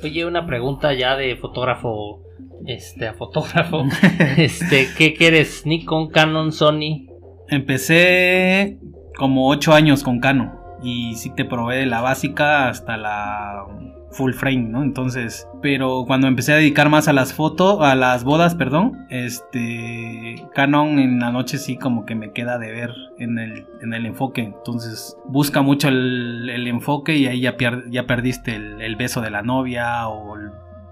Oye, 0.02 0.24
una 0.24 0.46
pregunta 0.46 0.94
ya 0.94 1.16
de 1.16 1.36
fotógrafo, 1.36 2.22
este, 2.64 3.08
a 3.08 3.12
fotógrafo, 3.12 3.84
este, 4.38 4.86
¿qué 4.96 5.12
quieres? 5.12 5.66
Nikon, 5.66 6.08
Canon, 6.08 6.50
Sony. 6.50 7.08
empecé 7.48 8.78
como 9.16 9.48
8 9.48 9.72
años 9.74 10.02
con 10.02 10.18
Canon. 10.20 10.52
Y 10.82 11.14
sí 11.14 11.30
te 11.30 11.44
probé 11.44 11.76
de 11.76 11.86
la 11.86 12.00
básica 12.00 12.68
hasta 12.68 12.96
la 12.96 13.64
full 14.10 14.32
frame, 14.32 14.68
¿no? 14.68 14.82
Entonces, 14.82 15.48
pero 15.62 16.04
cuando 16.06 16.26
empecé 16.26 16.52
a 16.52 16.56
dedicar 16.56 16.88
más 16.88 17.08
a 17.08 17.12
las 17.12 17.32
fotos, 17.32 17.82
a 17.82 17.94
las 17.94 18.24
bodas, 18.24 18.54
perdón, 18.54 19.06
este 19.10 20.36
Canon 20.54 20.98
en 20.98 21.18
la 21.20 21.30
noche 21.30 21.58
sí 21.58 21.76
como 21.76 22.06
que 22.06 22.14
me 22.14 22.32
queda 22.32 22.58
de 22.58 22.70
ver 22.72 22.94
en 23.18 23.38
el, 23.38 23.66
en 23.82 23.94
el 23.94 24.06
enfoque. 24.06 24.42
Entonces, 24.42 25.16
busca 25.26 25.62
mucho 25.62 25.88
el, 25.88 26.48
el 26.48 26.66
enfoque 26.66 27.16
y 27.16 27.26
ahí 27.26 27.40
ya, 27.40 27.56
ya 27.88 28.06
perdiste 28.06 28.54
el, 28.54 28.80
el, 28.80 28.96
beso 28.96 29.20
de 29.20 29.30
la 29.30 29.42
novia 29.42 30.08
o 30.08 30.36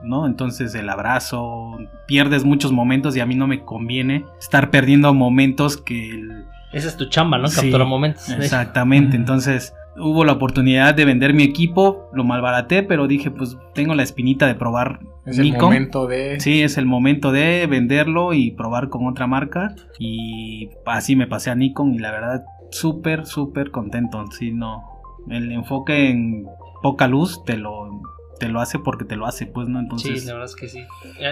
¿no? 0.04 0.26
Entonces 0.26 0.74
el 0.74 0.88
abrazo, 0.88 1.78
pierdes 2.06 2.44
muchos 2.44 2.72
momentos 2.72 3.16
y 3.16 3.20
a 3.20 3.26
mí 3.26 3.34
no 3.34 3.46
me 3.46 3.64
conviene 3.64 4.24
estar 4.38 4.70
perdiendo 4.70 5.12
momentos 5.14 5.76
que... 5.76 6.10
El... 6.10 6.46
Esa 6.74 6.88
es 6.88 6.96
tu 6.96 7.08
chamba, 7.08 7.38
¿no? 7.38 7.48
Captura 7.48 7.84
momentos. 7.84 8.28
Exactamente, 8.38 9.16
entonces 9.16 9.74
hubo 9.96 10.24
la 10.24 10.32
oportunidad 10.32 10.94
de 10.94 11.04
vender 11.04 11.34
mi 11.34 11.44
equipo, 11.44 12.10
lo 12.12 12.24
malbaraté, 12.24 12.82
pero 12.82 13.06
dije, 13.06 13.30
pues 13.30 13.56
tengo 13.74 13.94
la 13.94 14.02
espinita 14.02 14.46
de 14.46 14.54
probar 14.54 15.00
es 15.26 15.38
el 15.38 15.56
momento 15.56 16.06
de. 16.06 16.38
Sí, 16.40 16.62
es 16.62 16.76
el 16.76 16.84
momento 16.84 17.32
de 17.32 17.66
venderlo 17.66 18.34
y 18.34 18.50
probar 18.50 18.90
con 18.90 19.06
otra 19.06 19.26
marca. 19.26 19.74
Y 19.98 20.70
así 20.84 21.16
me 21.16 21.26
pasé 21.26 21.50
a 21.50 21.54
Nikon 21.54 21.94
y 21.94 21.98
la 21.98 22.10
verdad, 22.10 22.44
súper, 22.70 23.24
súper 23.26 23.70
contento. 23.70 24.24
Sí, 24.32 24.52
no. 24.52 24.82
El 25.30 25.50
enfoque 25.52 26.10
en 26.10 26.46
poca 26.82 27.08
luz 27.08 27.42
te 27.44 27.56
lo, 27.56 28.02
te 28.44 28.50
lo 28.50 28.60
hace 28.60 28.78
porque 28.78 29.06
te 29.06 29.16
lo 29.16 29.26
hace, 29.26 29.46
pues, 29.46 29.68
¿no? 29.68 29.80
Entonces. 29.80 30.20
Sí, 30.20 30.26
la 30.26 30.34
verdad 30.34 30.50
es 30.50 30.56
que 30.56 30.68
sí. 30.68 30.80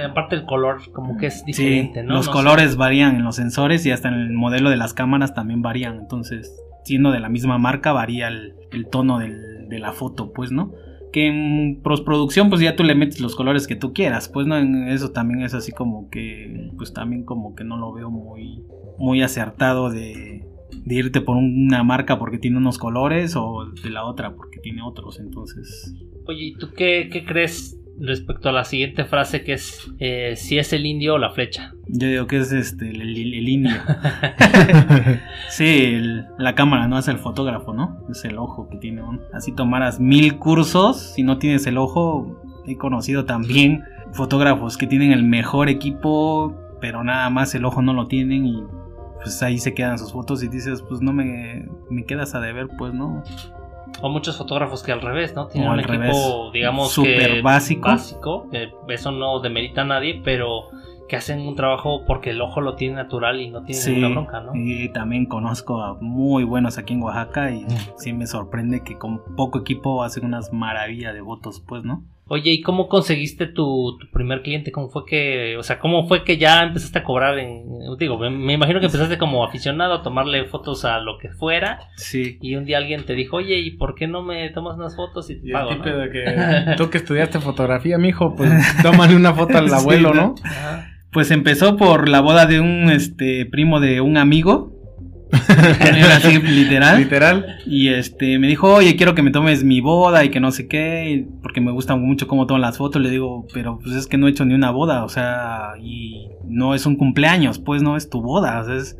aparte 0.08 0.34
el 0.34 0.46
color, 0.46 0.80
como 0.92 1.18
que 1.18 1.26
es 1.26 1.44
diferente, 1.44 2.02
¿no? 2.02 2.14
Los 2.14 2.30
colores 2.30 2.76
varían 2.76 3.16
en 3.16 3.24
los 3.24 3.36
sensores 3.36 3.84
y 3.84 3.90
hasta 3.90 4.08
en 4.08 4.14
el 4.14 4.32
modelo 4.32 4.70
de 4.70 4.78
las 4.78 4.94
cámaras 4.94 5.34
también 5.34 5.60
varían. 5.60 5.98
Entonces, 5.98 6.58
siendo 6.84 7.12
de 7.12 7.20
la 7.20 7.28
misma 7.28 7.58
marca, 7.58 7.92
varía 7.92 8.28
el, 8.28 8.86
tono 8.90 9.18
de 9.18 9.78
la 9.78 9.92
foto, 9.92 10.32
pues, 10.32 10.52
¿no? 10.52 10.72
Que 11.12 11.26
en 11.26 11.82
postproducción, 11.82 12.48
pues 12.48 12.62
ya 12.62 12.76
tú 12.76 12.82
le 12.82 12.94
metes 12.94 13.20
los 13.20 13.36
colores 13.36 13.66
que 13.66 13.76
tú 13.76 13.92
quieras, 13.92 14.30
pues, 14.30 14.46
¿no? 14.46 14.56
En 14.56 14.88
eso 14.88 15.10
también 15.10 15.42
es 15.42 15.52
así 15.52 15.70
como 15.70 16.08
que, 16.08 16.70
pues 16.78 16.94
también 16.94 17.24
como 17.24 17.54
que 17.54 17.64
no 17.64 17.76
lo 17.76 17.92
veo 17.92 18.10
muy, 18.10 18.64
muy 18.96 19.22
acertado 19.22 19.90
de, 19.90 20.46
de 20.70 20.94
irte 20.94 21.20
por 21.20 21.36
una 21.36 21.82
marca 21.82 22.18
porque 22.18 22.38
tiene 22.38 22.56
unos 22.56 22.78
colores 22.78 23.36
o 23.36 23.66
de 23.66 23.90
la 23.90 24.04
otra 24.04 24.34
porque 24.34 24.60
tiene 24.60 24.80
otros, 24.82 25.20
entonces... 25.20 25.94
Oye, 26.26 26.44
¿y 26.46 26.54
tú 26.54 26.70
qué, 26.74 27.08
qué 27.12 27.24
crees 27.24 27.78
respecto 28.02 28.48
a 28.48 28.52
la 28.52 28.64
siguiente 28.64 29.04
frase 29.04 29.44
que 29.44 29.54
es 29.54 29.90
eh, 29.98 30.34
si 30.36 30.58
es 30.58 30.72
el 30.72 30.86
indio 30.86 31.14
o 31.14 31.18
la 31.18 31.30
flecha. 31.30 31.74
Yo 31.86 32.08
digo 32.08 32.26
que 32.26 32.38
es 32.38 32.52
este 32.52 32.90
el, 32.90 33.48
indio. 33.48 33.72
sí, 35.48 35.98
la 36.38 36.54
cámara 36.54 36.88
no 36.88 36.98
es 36.98 37.08
el 37.08 37.18
fotógrafo, 37.18 37.72
¿no? 37.72 38.04
Es 38.10 38.24
el 38.24 38.38
ojo 38.38 38.68
que 38.68 38.76
tiene 38.78 39.02
Así 39.32 39.52
tomaras 39.52 40.00
mil 40.00 40.38
cursos, 40.38 41.12
si 41.14 41.22
no 41.22 41.38
tienes 41.38 41.66
el 41.66 41.78
ojo, 41.78 42.42
he 42.66 42.76
conocido 42.76 43.24
también 43.24 43.84
fotógrafos 44.12 44.76
que 44.76 44.86
tienen 44.86 45.12
el 45.12 45.22
mejor 45.22 45.68
equipo, 45.68 46.54
pero 46.80 47.04
nada 47.04 47.30
más 47.30 47.54
el 47.54 47.64
ojo 47.64 47.82
no 47.82 47.92
lo 47.92 48.06
tienen 48.06 48.46
y 48.46 48.62
pues 49.22 49.42
ahí 49.42 49.58
se 49.58 49.74
quedan 49.74 49.98
sus 49.98 50.12
fotos 50.12 50.42
y 50.42 50.48
dices, 50.48 50.82
pues 50.82 51.00
no 51.00 51.12
me, 51.12 51.68
me 51.88 52.04
quedas 52.04 52.34
a 52.34 52.40
deber, 52.40 52.68
pues 52.76 52.92
no. 52.92 53.22
O 54.00 54.08
muchos 54.08 54.36
fotógrafos 54.36 54.82
que 54.82 54.92
al 54.92 55.00
revés, 55.00 55.34
¿no? 55.34 55.46
Tienen 55.46 55.70
un 55.70 55.80
equipo, 55.80 56.50
digamos, 56.52 56.92
súper 56.92 57.42
básico. 57.42 57.88
básico. 57.88 58.48
eso 58.88 59.12
no 59.12 59.40
demerita 59.40 59.82
a 59.82 59.84
nadie, 59.84 60.20
pero 60.24 60.70
que 61.08 61.16
hacen 61.16 61.40
un 61.40 61.54
trabajo 61.56 62.04
porque 62.06 62.30
el 62.30 62.40
ojo 62.40 62.62
lo 62.62 62.74
tiene 62.74 62.94
natural 62.94 63.40
y 63.40 63.50
no 63.50 63.64
tiene 63.64 63.84
ninguna 63.84 64.08
bronca, 64.08 64.40
¿no? 64.40 64.52
Y 64.54 64.88
también 64.94 65.26
conozco 65.26 65.82
a 65.82 65.94
muy 66.00 66.42
buenos 66.42 66.78
aquí 66.78 66.94
en 66.94 67.02
Oaxaca 67.02 67.50
y 67.50 67.66
sí 67.96 68.14
me 68.14 68.26
sorprende 68.26 68.82
que 68.82 68.96
con 68.96 69.22
poco 69.36 69.58
equipo 69.58 70.04
hacen 70.04 70.24
unas 70.24 70.54
maravillas 70.54 71.12
de 71.12 71.20
votos, 71.20 71.60
pues, 71.60 71.84
¿no? 71.84 72.02
Oye, 72.34 72.50
¿y 72.50 72.62
cómo 72.62 72.88
conseguiste 72.88 73.44
tu, 73.46 73.98
primer 74.10 74.40
cliente? 74.40 74.72
¿Cómo 74.72 74.88
fue 74.88 75.04
que, 75.04 75.58
o 75.58 75.62
sea, 75.62 75.78
cómo 75.78 76.08
fue 76.08 76.24
que 76.24 76.38
ya 76.38 76.62
empezaste 76.62 77.00
a 77.00 77.04
cobrar 77.04 77.38
en, 77.38 77.66
digo, 77.98 78.16
me, 78.18 78.54
imagino 78.54 78.80
que 78.80 78.86
empezaste 78.86 79.18
como 79.18 79.44
aficionado 79.44 79.92
a 79.92 80.02
tomarle 80.02 80.46
fotos 80.46 80.86
a 80.86 80.98
lo 80.98 81.18
que 81.18 81.28
fuera. 81.28 81.90
Sí. 81.96 82.38
Y 82.40 82.54
un 82.54 82.64
día 82.64 82.78
alguien 82.78 83.04
te 83.04 83.12
dijo, 83.12 83.36
oye, 83.36 83.58
¿y 83.58 83.72
por 83.72 83.94
qué 83.94 84.06
no 84.06 84.22
me 84.22 84.48
tomas 84.48 84.78
unas 84.78 84.96
fotos 84.96 85.28
y 85.28 85.42
te 85.42 85.52
pago? 85.52 85.74
de 85.74 86.10
que 86.10 86.74
tú 86.78 86.88
que 86.88 86.96
estudiaste 86.96 87.38
fotografía, 87.38 87.98
mijo, 87.98 88.34
pues 88.34 88.50
tómale 88.82 89.14
una 89.14 89.34
foto 89.34 89.58
al 89.58 89.70
abuelo, 89.74 90.14
¿no? 90.14 90.34
Pues 91.10 91.30
empezó 91.32 91.76
por 91.76 92.08
la 92.08 92.20
boda 92.20 92.46
de 92.46 92.60
un 92.60 92.90
este 92.90 93.44
primo 93.44 93.78
de 93.78 94.00
un 94.00 94.16
amigo 94.16 94.71
así, 96.12 96.38
literal. 96.42 96.98
Literal. 96.98 97.56
Y 97.66 97.88
este 97.88 98.38
me 98.38 98.46
dijo, 98.46 98.72
oye, 98.74 98.96
quiero 98.96 99.14
que 99.14 99.22
me 99.22 99.30
tomes 99.30 99.64
mi 99.64 99.80
boda 99.80 100.24
y 100.24 100.30
que 100.30 100.40
no 100.40 100.50
sé 100.50 100.68
qué, 100.68 101.26
porque 101.42 101.60
me 101.60 101.72
gusta 101.72 101.96
mucho 101.96 102.28
cómo 102.28 102.46
toman 102.46 102.60
las 102.60 102.78
fotos. 102.78 103.00
Le 103.00 103.10
digo, 103.10 103.46
pero 103.52 103.78
pues 103.78 103.94
es 103.96 104.06
que 104.06 104.18
no 104.18 104.26
he 104.26 104.30
hecho 104.30 104.44
ni 104.44 104.54
una 104.54 104.70
boda, 104.70 105.04
o 105.04 105.08
sea, 105.08 105.72
y 105.80 106.28
no 106.46 106.74
es 106.74 106.86
un 106.86 106.96
cumpleaños, 106.96 107.58
pues 107.58 107.82
no 107.82 107.96
es 107.96 108.10
tu 108.10 108.20
boda. 108.20 108.60
O 108.60 108.64
sea, 108.64 108.96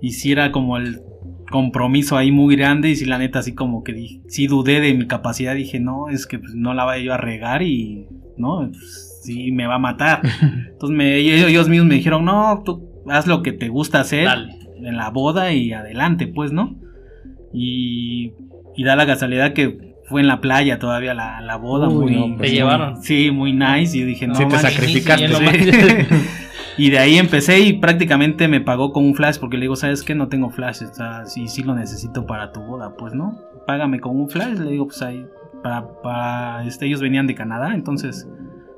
y 0.00 0.12
si 0.12 0.32
era 0.32 0.52
como 0.52 0.76
el 0.76 1.00
compromiso 1.50 2.16
ahí 2.16 2.32
muy 2.32 2.56
grande 2.56 2.90
y 2.90 2.96
si 2.96 3.04
la 3.04 3.18
neta 3.18 3.38
así 3.38 3.54
como 3.54 3.84
que 3.84 4.20
sí 4.26 4.46
dudé 4.46 4.80
de 4.80 4.94
mi 4.94 5.06
capacidad, 5.06 5.54
dije, 5.54 5.80
no, 5.80 6.08
es 6.08 6.26
que 6.26 6.38
pues, 6.38 6.54
no 6.54 6.74
la 6.74 6.84
vaya 6.84 7.02
yo 7.02 7.14
a 7.14 7.18
regar 7.18 7.62
y, 7.62 8.06
no, 8.36 8.68
pues, 8.68 9.20
sí 9.22 9.52
me 9.52 9.66
va 9.66 9.76
a 9.76 9.78
matar. 9.78 10.20
Entonces 10.72 10.96
me, 10.96 11.16
ellos 11.16 11.68
mismos 11.68 11.88
me 11.88 11.94
dijeron, 11.94 12.24
no, 12.26 12.62
tú 12.64 12.90
haz 13.08 13.26
lo 13.26 13.42
que 13.42 13.52
te 13.52 13.68
gusta 13.68 14.00
hacer. 14.00 14.26
Dale 14.26 14.65
en 14.82 14.96
la 14.96 15.10
boda 15.10 15.52
y 15.52 15.72
adelante, 15.72 16.26
pues, 16.26 16.52
¿no? 16.52 16.76
Y, 17.52 18.32
y 18.76 18.84
da 18.84 18.96
la 18.96 19.06
casualidad 19.06 19.52
que 19.52 19.96
fue 20.06 20.20
en 20.20 20.28
la 20.28 20.40
playa 20.40 20.78
todavía 20.78 21.14
la, 21.14 21.56
boda. 21.56 21.88
muy, 21.88 22.14
te 22.14 22.36
pues, 22.38 22.52
llevaron. 22.52 23.02
Sí, 23.02 23.30
muy 23.30 23.52
nice. 23.52 23.96
Y 23.96 24.02
dije, 24.02 24.26
no, 24.26 24.34
sí, 24.34 24.44
te 24.46 24.58
sacrificaste. 24.58 26.06
y 26.78 26.90
de 26.90 26.98
ahí 26.98 27.16
empecé 27.18 27.60
y 27.60 27.74
prácticamente 27.74 28.48
me 28.48 28.60
pagó 28.60 28.92
con 28.92 29.04
un 29.04 29.14
flash 29.14 29.38
porque 29.38 29.56
le 29.56 29.62
digo, 29.62 29.76
¿sabes 29.76 30.02
qué? 30.02 30.14
No 30.14 30.28
tengo 30.28 30.50
flash. 30.50 30.82
O 30.82 30.94
sea, 30.94 31.26
sí, 31.26 31.48
sí 31.48 31.62
lo 31.62 31.74
necesito 31.74 32.26
para 32.26 32.52
tu 32.52 32.60
boda, 32.60 32.96
pues, 32.96 33.14
¿no? 33.14 33.40
Págame 33.66 34.00
con 34.00 34.16
un 34.16 34.28
flash. 34.28 34.58
Le 34.58 34.70
digo, 34.70 34.86
pues 34.86 35.02
ahí, 35.02 35.26
para, 35.62 35.88
para 36.02 36.64
este, 36.66 36.86
ellos 36.86 37.00
venían 37.00 37.26
de 37.26 37.34
Canadá, 37.34 37.74
entonces 37.74 38.28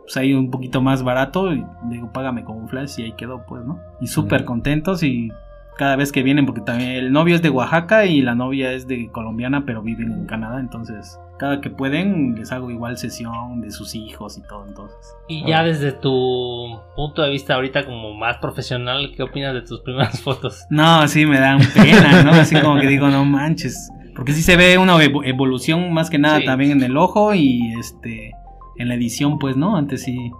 pues 0.08 0.16
ahí 0.16 0.32
un 0.32 0.50
poquito 0.50 0.80
más 0.80 1.02
barato 1.02 1.52
y 1.52 1.58
le 1.58 1.96
digo 1.96 2.10
págame 2.10 2.42
con 2.42 2.56
un 2.56 2.66
flash 2.66 2.98
y 2.98 3.02
ahí 3.02 3.12
quedó 3.12 3.44
pues 3.44 3.62
no 3.66 3.78
y 4.00 4.06
súper 4.06 4.46
contentos 4.46 5.02
y 5.02 5.30
cada 5.78 5.96
vez 5.96 6.12
que 6.12 6.22
vienen, 6.22 6.44
porque 6.44 6.60
también 6.60 6.90
el 6.90 7.12
novio 7.12 7.36
es 7.36 7.40
de 7.40 7.50
Oaxaca 7.50 8.04
y 8.04 8.20
la 8.20 8.34
novia 8.34 8.72
es 8.72 8.86
de 8.86 9.08
colombiana, 9.10 9.64
pero 9.64 9.80
viven 9.80 10.12
en 10.12 10.26
Canadá, 10.26 10.60
entonces 10.60 11.18
cada 11.38 11.60
que 11.60 11.70
pueden 11.70 12.34
les 12.34 12.50
hago 12.50 12.68
igual 12.68 12.98
sesión 12.98 13.60
de 13.60 13.70
sus 13.70 13.94
hijos 13.94 14.36
y 14.36 14.42
todo, 14.42 14.66
entonces. 14.66 14.98
Y 15.28 15.46
ya 15.46 15.62
desde 15.62 15.92
tu 15.92 16.80
punto 16.96 17.22
de 17.22 17.30
vista 17.30 17.54
ahorita 17.54 17.86
como 17.86 18.12
más 18.12 18.38
profesional, 18.38 19.12
¿qué 19.16 19.22
opinas 19.22 19.54
de 19.54 19.62
tus 19.62 19.80
primeras 19.80 20.20
fotos? 20.22 20.66
No, 20.68 21.06
sí 21.06 21.24
me 21.24 21.38
dan 21.38 21.60
pena, 21.72 22.24
¿no? 22.24 22.32
Así 22.32 22.60
como 22.60 22.80
que 22.80 22.88
digo, 22.88 23.08
no 23.08 23.24
manches, 23.24 23.90
porque 24.16 24.32
sí 24.32 24.42
se 24.42 24.56
ve 24.56 24.78
una 24.78 25.02
evolución 25.02 25.92
más 25.92 26.10
que 26.10 26.18
nada 26.18 26.40
también 26.44 26.72
en 26.72 26.82
el 26.82 26.96
ojo 26.96 27.34
y 27.34 27.72
este 27.78 28.32
en 28.78 28.88
la 28.88 28.94
edición, 28.94 29.38
pues, 29.38 29.56
¿no? 29.56 29.76
Antes 29.76 30.02
sí 30.02 30.32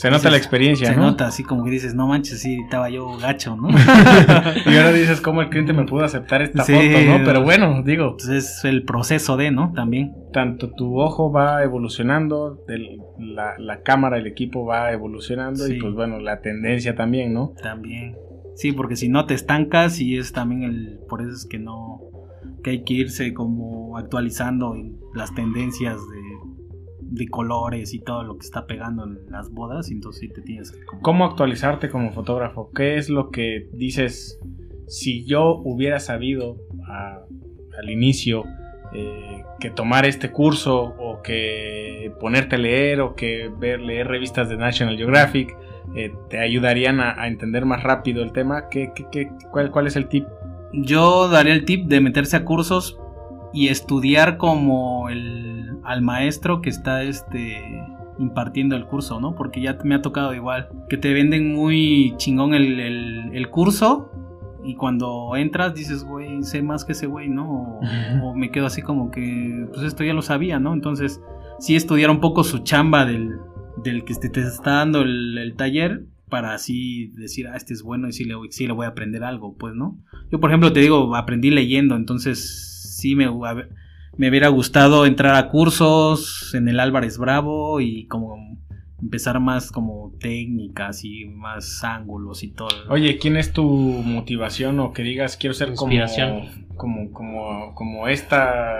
se 0.00 0.10
nota 0.10 0.30
la 0.30 0.38
experiencia, 0.38 0.88
se 0.88 0.96
nota, 0.96 1.26
así 1.26 1.42
como 1.42 1.62
que 1.62 1.70
dices, 1.70 1.94
no 1.94 2.06
manches, 2.06 2.40
sí, 2.40 2.58
estaba 2.64 2.88
yo 2.88 3.18
gacho, 3.18 3.54
¿no? 3.54 3.68
y 4.66 4.74
ahora 4.74 4.92
dices, 4.92 5.20
¿cómo 5.20 5.42
el 5.42 5.50
cliente 5.50 5.74
me 5.74 5.84
pudo 5.84 6.04
aceptar 6.04 6.40
esta 6.40 6.64
foto, 6.64 6.78
no? 6.78 7.22
Pero 7.22 7.42
bueno, 7.42 7.82
digo. 7.82 8.16
Pues 8.16 8.28
es 8.28 8.64
el 8.64 8.84
proceso 8.84 9.36
de, 9.36 9.50
¿no? 9.50 9.74
También. 9.74 10.14
Tanto 10.32 10.70
tu 10.70 10.98
ojo 10.98 11.30
va 11.30 11.62
evolucionando, 11.62 12.64
la, 13.18 13.82
cámara, 13.82 14.16
el 14.16 14.26
equipo 14.26 14.64
va 14.64 14.90
evolucionando 14.90 15.68
y 15.68 15.78
pues 15.78 15.92
bueno, 15.92 16.18
la 16.18 16.40
tendencia 16.40 16.94
también, 16.94 17.34
¿no? 17.34 17.52
También. 17.62 18.16
Sí, 18.54 18.72
porque 18.72 18.96
si 18.96 19.10
no 19.10 19.26
te 19.26 19.34
estancas 19.34 20.00
y 20.00 20.16
es 20.16 20.32
también 20.32 20.62
el. 20.62 21.00
Por 21.10 21.20
eso 21.20 21.32
es 21.32 21.44
que 21.44 21.58
no. 21.58 22.00
que 22.64 22.70
hay 22.70 22.84
que 22.84 22.94
irse 22.94 23.34
como 23.34 23.98
actualizando 23.98 24.74
las 25.14 25.34
tendencias 25.34 25.96
de 25.96 26.20
de 27.10 27.28
colores 27.28 27.92
y 27.92 27.98
todo 27.98 28.22
lo 28.22 28.36
que 28.38 28.46
está 28.46 28.66
pegando 28.66 29.04
en 29.04 29.30
las 29.30 29.50
bodas, 29.50 29.90
entonces 29.90 30.20
sí 30.20 30.28
te 30.28 30.42
tienes 30.42 30.70
que... 30.70 30.78
¿Cómo 31.02 31.24
actualizarte 31.24 31.90
como 31.90 32.12
fotógrafo? 32.12 32.70
¿Qué 32.74 32.96
es 32.96 33.10
lo 33.10 33.30
que 33.30 33.68
dices, 33.72 34.38
si 34.86 35.24
yo 35.24 35.56
hubiera 35.64 35.98
sabido 35.98 36.56
al 37.78 37.90
inicio 37.90 38.44
eh, 38.92 39.42
que 39.58 39.70
tomar 39.70 40.06
este 40.06 40.30
curso 40.30 40.94
o 40.98 41.20
que 41.22 42.12
ponerte 42.20 42.56
a 42.56 42.58
leer 42.58 43.00
o 43.00 43.14
que 43.14 43.50
ver, 43.58 43.80
leer 43.80 44.06
revistas 44.08 44.48
de 44.48 44.56
National 44.56 44.96
Geographic 44.96 45.56
eh, 45.96 46.12
te 46.28 46.38
ayudarían 46.38 47.00
a, 47.00 47.26
entender 47.26 47.64
más 47.66 47.82
rápido 47.82 48.22
el 48.22 48.32
tema? 48.32 48.68
¿Qué, 48.68 48.92
cuál, 49.50 49.70
¿Cuál 49.72 49.88
es 49.88 49.96
el 49.96 50.08
tip? 50.08 50.26
Yo 50.72 51.28
daría 51.28 51.52
el 51.52 51.64
tip 51.64 51.86
de 51.86 52.00
meterse 52.00 52.36
a 52.36 52.44
cursos 52.44 53.00
y 53.52 53.68
estudiar 53.68 54.36
como 54.36 55.08
el, 55.08 55.49
al 55.84 56.02
maestro 56.02 56.60
que 56.60 56.70
está 56.70 57.02
este 57.02 57.84
impartiendo 58.18 58.76
el 58.76 58.84
curso, 58.86 59.18
¿no? 59.20 59.34
Porque 59.34 59.62
ya 59.62 59.78
me 59.82 59.94
ha 59.94 60.02
tocado 60.02 60.34
igual, 60.34 60.68
que 60.88 60.98
te 60.98 61.12
venden 61.12 61.54
muy 61.54 62.14
chingón 62.18 62.52
el, 62.52 62.78
el, 62.78 63.48
curso 63.48 64.10
Y 64.62 64.74
cuando 64.74 65.34
entras 65.36 65.74
dices, 65.74 66.04
güey, 66.04 66.42
sé 66.42 66.62
más 66.62 66.84
que 66.84 66.92
ese 66.92 67.06
güey, 67.06 67.30
¿no? 67.30 67.50
O, 67.50 67.80
o 68.22 68.34
me 68.34 68.50
quedo 68.50 68.66
así 68.66 68.82
como 68.82 69.10
que, 69.10 69.66
pues 69.72 69.84
esto 69.84 70.04
ya 70.04 70.12
lo 70.12 70.20
sabía, 70.20 70.58
¿no? 70.58 70.74
Entonces, 70.74 71.22
sí 71.58 71.76
estudiar 71.76 72.10
un 72.10 72.20
poco 72.20 72.44
su 72.44 72.58
chamba 72.58 73.06
del, 73.06 73.38
del 73.82 74.04
que 74.04 74.14
te, 74.14 74.28
te 74.28 74.40
está 74.40 74.72
dando 74.72 75.00
el, 75.00 75.38
el 75.38 75.54
taller 75.56 76.04
para 76.28 76.54
así 76.54 77.08
decir, 77.16 77.48
ah, 77.48 77.56
este 77.56 77.74
es 77.74 77.82
bueno 77.82 78.08
y 78.08 78.12
sí 78.12 78.24
le, 78.24 78.34
sí 78.50 78.66
le 78.66 78.72
voy 78.72 78.86
a 78.86 78.90
aprender 78.90 79.24
algo, 79.24 79.56
pues, 79.56 79.74
¿no? 79.74 79.98
Yo, 80.30 80.40
por 80.40 80.50
ejemplo, 80.50 80.72
te 80.72 80.80
digo, 80.80 81.14
aprendí 81.16 81.50
leyendo, 81.50 81.96
entonces 81.96 82.96
sí 82.98 83.14
me, 83.16 83.24
a 83.24 83.54
ver, 83.54 83.70
me 84.16 84.28
hubiera 84.28 84.48
gustado 84.48 85.06
entrar 85.06 85.34
a 85.36 85.48
cursos 85.48 86.54
en 86.54 86.68
el 86.68 86.80
Álvarez 86.80 87.18
Bravo 87.18 87.80
y 87.80 88.06
como 88.06 88.36
empezar 89.00 89.40
más 89.40 89.70
como 89.70 90.12
técnicas 90.20 91.04
y 91.04 91.24
más 91.24 91.82
ángulos 91.84 92.42
y 92.42 92.52
todo. 92.52 92.68
Oye, 92.88 93.18
¿quién 93.18 93.36
es 93.36 93.52
tu 93.52 93.64
motivación 93.64 94.78
o 94.80 94.92
que 94.92 95.02
digas 95.02 95.36
quiero 95.36 95.54
ser 95.54 95.74
como, 95.74 95.92
Inspiración. 95.92 96.66
como, 96.76 97.10
como, 97.12 97.74
como 97.74 98.08
esta, 98.08 98.74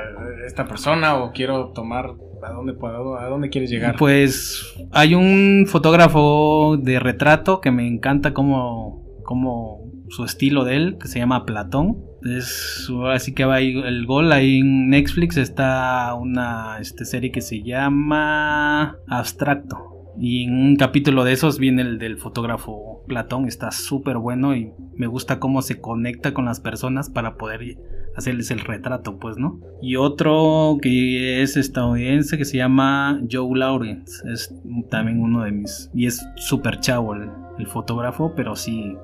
esta 0.47 0.67
persona 0.67 1.17
o 1.17 1.33
quiero 1.33 1.69
tomar 1.69 2.15
a 2.43 2.53
dónde 2.53 2.73
puedo, 2.75 3.19
a 3.19 3.27
dónde 3.27 3.51
quieres 3.51 3.71
llegar? 3.71 3.97
Pues 3.97 4.63
hay 4.93 5.15
un 5.15 5.67
fotógrafo 5.67 6.77
de 6.77 7.01
retrato 7.01 7.61
que 7.61 7.71
me 7.71 7.87
encanta 7.87 8.35
como, 8.35 9.07
como 9.25 9.91
su 10.09 10.25
estilo 10.25 10.65
de 10.65 10.77
él, 10.77 10.99
que 11.01 11.09
se 11.09 11.19
llama 11.19 11.47
Platón. 11.47 12.10
Es 12.23 12.91
así 13.13 13.33
que 13.33 13.45
va 13.45 13.57
ahí 13.57 13.79
el 13.79 14.07
gol. 14.07 14.33
Ahí 14.33 14.59
en 14.59 14.91
Netflix 14.91 15.37
está 15.37 16.15
una 16.15 16.79
este, 16.81 17.05
serie 17.05 17.31
que 17.31 17.41
se 17.41 17.63
llama 17.63 18.97
Abstracto. 19.09 19.91
Y 20.19 20.45
en 20.45 20.55
un 20.55 20.77
capítulo 20.77 21.25
de 21.25 21.33
esos 21.33 21.59
viene 21.59 21.83
el 21.83 21.99
del 21.99 22.19
fotógrafo 22.19 23.03
Platón. 23.07 23.47
Está 23.47 23.71
súper 23.71 24.19
bueno 24.19 24.55
y 24.55 24.71
me 24.97 25.07
gusta 25.07 25.39
cómo 25.39 25.63
se 25.63 25.81
conecta 25.81 26.35
con 26.35 26.45
las 26.45 26.61
personas 26.61 27.09
para 27.09 27.37
poder 27.37 27.79
hacerles 28.17 28.51
el 28.51 28.61
retrato, 28.61 29.19
pues, 29.19 29.39
¿no? 29.39 29.61
Y 29.81 29.97
otro 29.97 30.77
que 30.83 31.43
es 31.43 31.57
estadounidense 31.57 32.37
que 32.37 32.45
se 32.45 32.59
llama 32.59 33.21
Joe 33.31 33.59
Lawrence. 33.59 34.29
Es 34.31 34.55
también 34.91 35.21
uno 35.21 35.45
de 35.45 35.53
mis... 35.53 35.91
Y 35.95 36.07
es 36.07 36.27
súper 36.37 36.81
chavo 36.81 37.15
el, 37.15 37.31
el 37.59 37.67
fotógrafo, 37.67 38.35
pero 38.35 38.57
sí 38.57 38.95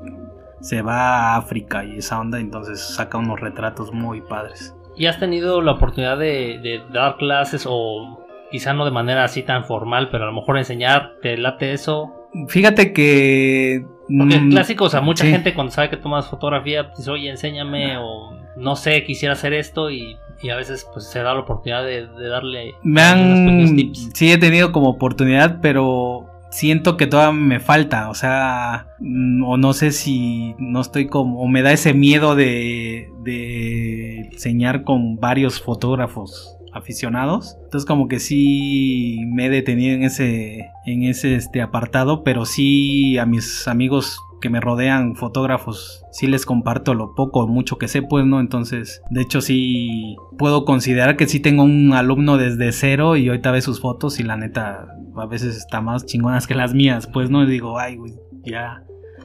se 0.66 0.82
va 0.82 1.34
a 1.34 1.36
África 1.36 1.84
y 1.84 1.98
esa 1.98 2.18
onda, 2.18 2.40
entonces 2.40 2.80
saca 2.80 3.18
unos 3.18 3.40
retratos 3.40 3.92
muy 3.92 4.20
padres. 4.20 4.74
¿Y 4.96 5.06
has 5.06 5.20
tenido 5.20 5.60
la 5.60 5.72
oportunidad 5.72 6.18
de, 6.18 6.58
de 6.62 6.82
dar 6.92 7.16
clases 7.18 7.66
o 7.68 8.26
quizá 8.50 8.72
no 8.72 8.84
de 8.84 8.90
manera 8.90 9.24
así 9.24 9.42
tan 9.42 9.64
formal, 9.64 10.08
pero 10.10 10.24
a 10.24 10.26
lo 10.28 10.32
mejor 10.32 10.58
enseñar, 10.58 11.14
¿te 11.22 11.36
late 11.36 11.72
eso? 11.72 12.12
Fíjate 12.48 12.92
que... 12.92 13.84
Porque 14.18 14.38
mm, 14.38 14.48
es 14.48 14.54
clásico, 14.54 14.84
o 14.84 14.88
sea, 14.88 15.00
mucha 15.00 15.24
sí. 15.24 15.30
gente 15.30 15.54
cuando 15.54 15.72
sabe 15.72 15.90
que 15.90 15.96
tomas 15.96 16.28
fotografía, 16.28 16.90
dice, 16.96 17.10
oye, 17.10 17.28
enséñame, 17.30 17.96
o 17.98 18.36
no 18.56 18.76
sé, 18.76 19.04
quisiera 19.04 19.32
hacer 19.32 19.52
esto, 19.52 19.90
y, 19.90 20.16
y 20.42 20.50
a 20.50 20.56
veces 20.56 20.88
pues 20.92 21.06
se 21.06 21.22
da 21.22 21.34
la 21.34 21.40
oportunidad 21.40 21.84
de, 21.84 22.06
de 22.06 22.28
darle 22.28 22.74
Me 22.82 23.02
han... 23.02 23.74
tips. 23.74 24.10
Sí 24.14 24.32
he 24.32 24.38
tenido 24.38 24.70
como 24.72 24.90
oportunidad, 24.90 25.58
pero 25.60 26.25
siento 26.50 26.96
que 26.96 27.06
todavía 27.06 27.38
me 27.38 27.60
falta, 27.60 28.08
o 28.10 28.14
sea, 28.14 28.88
mm, 29.00 29.44
o 29.44 29.56
no 29.56 29.72
sé 29.72 29.92
si 29.92 30.54
no 30.58 30.80
estoy 30.80 31.06
como, 31.06 31.40
o 31.40 31.48
me 31.48 31.62
da 31.62 31.72
ese 31.72 31.94
miedo 31.94 32.34
de, 32.34 33.08
de 33.22 34.28
enseñar 34.32 34.84
con 34.84 35.16
varios 35.16 35.60
fotógrafos 35.60 36.56
aficionados. 36.76 37.56
Entonces 37.64 37.86
como 37.86 38.08
que 38.08 38.20
sí 38.20 39.18
me 39.28 39.46
he 39.46 39.50
detenido 39.50 39.94
en 39.94 40.02
ese, 40.02 40.70
en 40.86 41.02
ese 41.04 41.36
este 41.36 41.62
apartado, 41.62 42.22
pero 42.22 42.44
sí 42.44 43.18
a 43.18 43.26
mis 43.26 43.66
amigos 43.66 44.20
que 44.40 44.50
me 44.50 44.60
rodean 44.60 45.16
fotógrafos, 45.16 46.04
sí 46.12 46.26
les 46.26 46.46
comparto 46.46 46.94
lo 46.94 47.14
poco 47.14 47.40
o 47.40 47.46
mucho 47.46 47.78
que 47.78 47.88
sé, 47.88 48.02
pues, 48.02 48.26
¿no? 48.26 48.40
Entonces, 48.40 49.02
de 49.10 49.22
hecho, 49.22 49.40
sí 49.40 50.16
puedo 50.38 50.64
considerar 50.64 51.16
que 51.16 51.26
sí 51.26 51.40
tengo 51.40 51.62
un 51.62 51.92
alumno 51.92 52.36
desde 52.36 52.72
cero 52.72 53.16
y 53.16 53.28
ahorita 53.28 53.50
ve 53.50 53.60
sus 53.60 53.80
fotos 53.80 54.20
y 54.20 54.22
la 54.22 54.36
neta, 54.36 54.86
a 55.16 55.26
veces 55.26 55.56
está 55.56 55.80
más 55.80 56.06
chingonas 56.06 56.46
que 56.46 56.54
las 56.54 56.74
mías, 56.74 57.08
pues, 57.12 57.30
¿no? 57.30 57.44
Y 57.44 57.50
digo, 57.50 57.78
ay, 57.78 57.96
güey, 57.96 58.12
ya, 58.44 58.84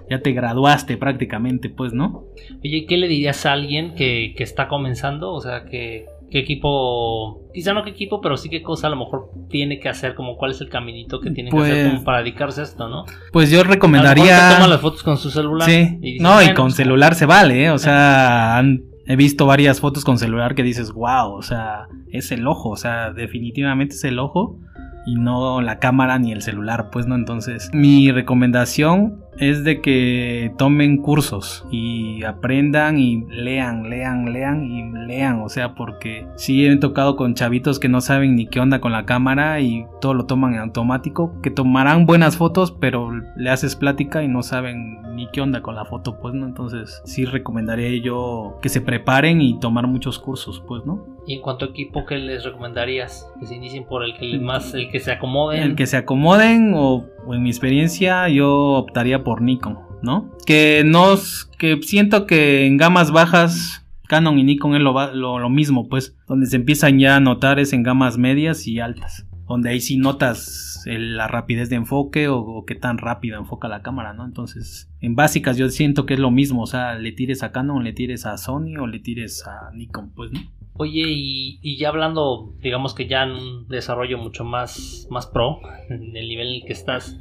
ya 0.10 0.22
te 0.22 0.32
graduaste 0.32 0.98
prácticamente, 0.98 1.70
pues, 1.70 1.94
¿no? 1.94 2.26
Oye, 2.64 2.86
¿qué 2.88 2.98
le 2.98 3.08
dirías 3.08 3.46
a 3.46 3.54
alguien 3.54 3.96
que, 3.96 4.34
que 4.36 4.44
está 4.44 4.68
comenzando? 4.68 5.34
O 5.34 5.42
sea, 5.42 5.66
que 5.66 6.06
qué 6.32 6.40
equipo, 6.40 7.42
quizá 7.54 7.74
no 7.74 7.84
qué 7.84 7.90
equipo, 7.92 8.22
pero 8.22 8.38
sí 8.38 8.50
qué 8.50 8.62
cosa 8.64 8.88
a 8.88 8.90
lo 8.90 8.96
mejor 8.96 9.30
tiene 9.50 9.80
que 9.80 9.90
hacer, 9.90 10.16
como 10.16 10.38
cuál 10.38 10.52
es 10.52 10.62
el 10.62 10.70
caminito 10.70 11.20
que 11.20 11.30
tiene 11.32 11.52
que 11.52 11.58
hacer 11.58 11.74
Pues- 11.84 11.92
como 11.94 12.04
para 12.06 12.20
dedicarse 12.20 12.62
a 12.62 12.64
esto, 12.64 12.88
¿no? 12.88 13.04
Pues 13.34 13.52
yo 13.52 13.60
A 13.62 13.64
recomendaría... 13.66 14.50
te 14.50 14.56
toma 14.56 14.68
las 14.68 14.82
fotos 14.82 15.04
con 15.04 15.18
su 15.18 15.30
celular. 15.30 15.70
Sí, 15.70 16.00
y 16.02 16.20
no, 16.20 16.42
y 16.42 16.54
con 16.54 16.66
pues, 16.68 16.76
celular 16.76 17.16
se 17.16 17.26
vale, 17.26 17.66
¿eh? 17.66 17.70
O 17.72 17.78
sea, 17.78 18.58
han- 18.58 18.84
he 19.08 19.16
visto 19.16 19.46
varias 19.46 19.82
fotos 19.82 20.06
con 20.06 20.18
celular 20.18 20.56
que 20.56 20.64
dices, 20.64 20.92
wow, 20.94 21.34
o 21.34 21.42
sea, 21.42 21.88
es 22.12 22.32
el 22.32 22.48
ojo, 22.48 22.70
o 22.70 22.78
sea, 22.78 23.12
definitivamente 23.12 23.96
es 23.96 24.04
el 24.06 24.18
ojo 24.20 24.58
y 25.06 25.16
no 25.16 25.62
la 25.62 25.80
cámara 25.80 26.18
ni 26.20 26.32
el 26.32 26.42
celular, 26.44 26.90
pues 26.92 27.08
no, 27.08 27.16
entonces 27.16 27.72
mi 27.74 28.12
recomendación 28.12 29.20
es 29.42 29.64
de 29.64 29.82
que 29.82 30.54
tomen 30.58 30.98
cursos 30.98 31.66
y 31.72 32.24
aprendan 32.24 33.00
y 33.00 33.26
lean, 33.28 33.90
lean, 33.90 34.32
lean 34.32 34.64
y 34.64 34.92
lean, 35.08 35.42
o 35.42 35.50
sea, 35.50 35.74
porque 35.74 36.28
sí 36.36 36.66
he 36.66 36.78
tocado 36.78 37.16
con 37.16 37.34
chavitos 37.34 37.80
que 37.80 37.90
no 37.90 38.02
saben 38.02 38.36
ni 38.36 38.46
qué 38.46 38.60
onda 38.60 38.80
con 38.80 38.92
la 38.92 39.08
cámara 39.08 39.60
y 39.60 39.88
todo 40.00 40.14
lo 40.14 40.28
toman 40.28 40.54
en 40.54 40.60
automático, 40.60 41.34
que 41.42 41.50
tomarán 41.50 42.06
buenas 42.06 42.38
fotos, 42.38 42.72
pero 42.72 43.12
le 43.36 43.50
haces 43.50 43.76
plática 43.76 44.22
y 44.22 44.28
no 44.28 44.44
saben 44.44 45.02
ni 45.16 45.28
qué 45.32 45.42
onda 45.42 45.64
con 45.64 45.74
la 45.74 45.86
foto, 45.86 46.20
pues 46.20 46.36
no, 46.36 46.46
entonces 46.46 47.02
sí 47.06 47.26
recomendaría 47.26 48.00
yo 48.00 48.60
que 48.62 48.70
se 48.70 48.80
preparen 48.80 49.42
y 49.42 49.60
tomar 49.60 49.88
muchos 49.88 50.20
cursos, 50.20 50.64
pues, 50.68 50.86
¿no? 50.86 51.04
Y 51.26 51.36
en 51.36 51.42
cuanto 51.42 51.66
a 51.66 51.68
equipo, 51.70 52.06
¿qué 52.06 52.18
les 52.18 52.44
recomendarías? 52.44 53.32
Que 53.40 53.46
se 53.46 53.56
inicien 53.56 53.86
por 53.86 54.04
el 54.04 54.18
que 54.18 54.40
más, 54.40 54.74
el 54.74 54.90
que 54.90 55.00
se 55.00 55.12
acomoden. 55.12 55.62
El 55.62 55.76
que 55.76 55.86
se 55.86 55.98
acomoden 55.98 56.74
o, 56.76 57.06
o 57.26 57.34
en 57.34 57.44
mi 57.44 57.50
experiencia 57.50 58.28
yo 58.30 58.52
optaría 58.74 59.24
por 59.24 59.42
Nikon, 59.42 59.80
¿no? 60.02 60.32
Que 60.46 60.84
nos 60.86 61.46
que 61.58 61.80
siento 61.82 62.26
que 62.26 62.66
en 62.66 62.78
gamas 62.78 63.12
bajas 63.12 63.86
Canon 64.12 64.38
y 64.40 64.44
Nikon 64.44 64.76
es 64.76 64.82
lo, 64.82 65.14
lo, 65.14 65.40
lo 65.40 65.50
mismo, 65.50 65.88
pues, 65.88 66.18
donde 66.28 66.46
se 66.46 66.58
empiezan 66.58 67.00
ya 67.00 67.16
a 67.16 67.20
notar 67.22 67.60
es 67.60 67.72
en 67.72 67.82
gamas 67.82 68.18
medias 68.18 68.68
y 68.68 68.82
altas, 68.82 69.26
donde 69.48 69.70
ahí 69.70 69.80
sí 69.80 69.96
notas 69.96 70.84
la 70.86 71.30
rapidez 71.30 71.70
de 71.70 71.78
enfoque 71.78 72.28
o, 72.28 72.40
o 72.40 72.66
qué 72.66 72.76
tan 72.76 72.98
rápido 72.98 73.38
enfoca 73.38 73.70
la 73.70 73.82
cámara, 73.82 74.14
¿no? 74.14 74.26
Entonces, 74.26 74.90
en 75.00 75.16
básicas 75.16 75.56
yo 75.56 75.70
siento 75.70 76.06
que 76.06 76.16
es 76.16 76.20
lo 76.20 76.30
mismo, 76.30 76.64
o 76.64 76.68
sea, 76.68 76.96
le 76.96 77.14
tires 77.14 77.42
a 77.42 77.54
Canon, 77.54 77.86
le 77.86 77.94
tires 77.94 78.26
a 78.26 78.38
Sony 78.38 78.76
o 78.82 78.86
le 78.86 79.00
tires 79.00 79.48
a 79.48 79.72
Nikon, 79.74 80.12
pues, 80.14 80.32
¿no? 80.34 80.42
Oye, 80.74 81.04
y, 81.08 81.60
y 81.62 81.78
ya 81.78 81.90
hablando, 81.90 82.54
digamos 82.62 82.94
que 82.96 83.08
ya 83.08 83.24
en 83.24 83.32
un 83.32 83.68
desarrollo 83.68 84.18
mucho 84.18 84.44
más, 84.46 85.06
más 85.12 85.28
pro, 85.28 85.60
en 85.90 86.16
el 86.16 86.28
nivel 86.30 86.48
en 86.48 86.54
el 86.56 86.64
que 86.66 86.74
estás, 86.74 87.18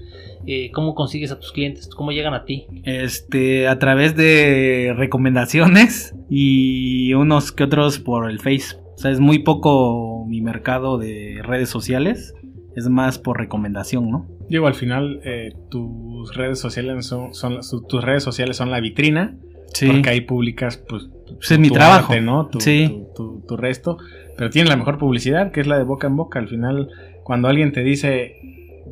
eh, 0.46 0.70
¿cómo 0.72 0.94
consigues 0.94 1.32
a 1.32 1.38
tus 1.38 1.52
clientes? 1.52 1.88
¿Cómo 1.88 2.12
llegan 2.12 2.32
a 2.32 2.44
ti? 2.44 2.66
Este, 2.84 3.66
a 3.68 3.78
través 3.78 4.16
de 4.16 4.94
recomendaciones 4.96 6.14
y 6.30 7.12
unos 7.14 7.52
que 7.52 7.64
otros 7.64 7.98
por 7.98 8.30
el 8.30 8.38
Face. 8.38 8.76
O 8.94 8.98
sea, 8.98 9.10
es 9.10 9.20
muy 9.20 9.40
poco 9.40 10.24
mi 10.28 10.40
mercado 10.40 10.96
de 10.98 11.40
redes 11.42 11.68
sociales. 11.68 12.34
Es 12.76 12.88
más 12.88 13.18
por 13.18 13.36
recomendación, 13.38 14.10
¿no? 14.10 14.28
Digo, 14.48 14.68
al 14.68 14.74
final 14.74 15.20
eh, 15.24 15.52
tus 15.70 16.34
redes 16.36 16.60
sociales 16.60 17.04
son, 17.06 17.34
son 17.34 17.62
su- 17.64 17.82
tus 17.82 18.02
redes 18.02 18.22
sociales 18.22 18.56
son 18.56 18.70
la 18.70 18.80
vitrina, 18.80 19.36
Sí. 19.74 19.86
porque 19.88 20.08
ahí 20.10 20.20
publicas 20.20 20.76
pues 20.88 21.08
Pues 21.36 21.50
es 21.50 21.58
mi 21.58 21.70
trabajo. 21.70 22.12
arte, 22.12 22.20
¿no? 22.22 22.46
Tu, 22.48 22.60
Sí. 22.60 23.04
tu, 23.14 23.40
tu- 23.40 23.46
tu 23.46 23.56
resto, 23.56 23.98
pero 24.36 24.50
tiene 24.50 24.68
la 24.68 24.76
mejor 24.76 24.98
publicidad, 24.98 25.50
que 25.52 25.60
es 25.60 25.66
la 25.66 25.76
de 25.78 25.84
boca 25.84 26.06
en 26.06 26.16
boca. 26.16 26.38
Al 26.38 26.48
final, 26.48 26.88
cuando 27.24 27.48
alguien 27.48 27.72
te 27.72 27.82
dice, 27.82 28.36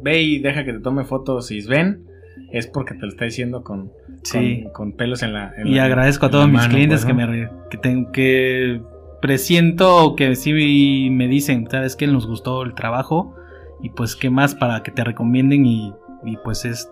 ve 0.02 0.22
y 0.22 0.38
deja 0.38 0.64
que 0.64 0.72
te 0.72 0.80
tome 0.80 1.04
fotos 1.04 1.50
y 1.50 1.66
ven, 1.66 2.04
es 2.52 2.66
porque 2.66 2.94
te 2.94 3.00
lo 3.02 3.08
está 3.08 3.24
diciendo 3.24 3.62
con, 3.62 3.90
Sí. 4.22 4.62
con, 4.64 4.72
con 4.72 4.92
pelos 4.92 5.22
en 5.22 5.32
la. 5.34 5.52
en 5.56 5.66
Y 5.68 5.74
la- 5.74 5.84
agradezco 5.84 6.26
a 6.26 6.30
todos 6.30 6.46
mis 6.46 6.56
mano, 6.56 6.70
clientes 6.74 7.04
pues, 7.04 7.14
que 7.16 7.26
me 7.26 7.50
que, 7.70 7.78
ten- 7.78 8.10
que 8.12 8.80
presiento 9.20 10.14
que 10.16 10.34
sí 10.36 11.08
me 11.10 11.28
dicen, 11.28 11.66
¿sabes 11.70 11.96
qué? 11.96 12.06
Nos 12.06 12.26
gustó 12.26 12.62
el 12.62 12.74
trabajo 12.74 13.34
y 13.82 13.90
pues 13.90 14.16
qué 14.16 14.30
más 14.30 14.54
para 14.54 14.82
que 14.82 14.90
te 14.90 15.04
recomienden 15.04 15.66
y, 15.66 15.92
y 16.24 16.36
pues 16.44 16.64
es 16.64 16.90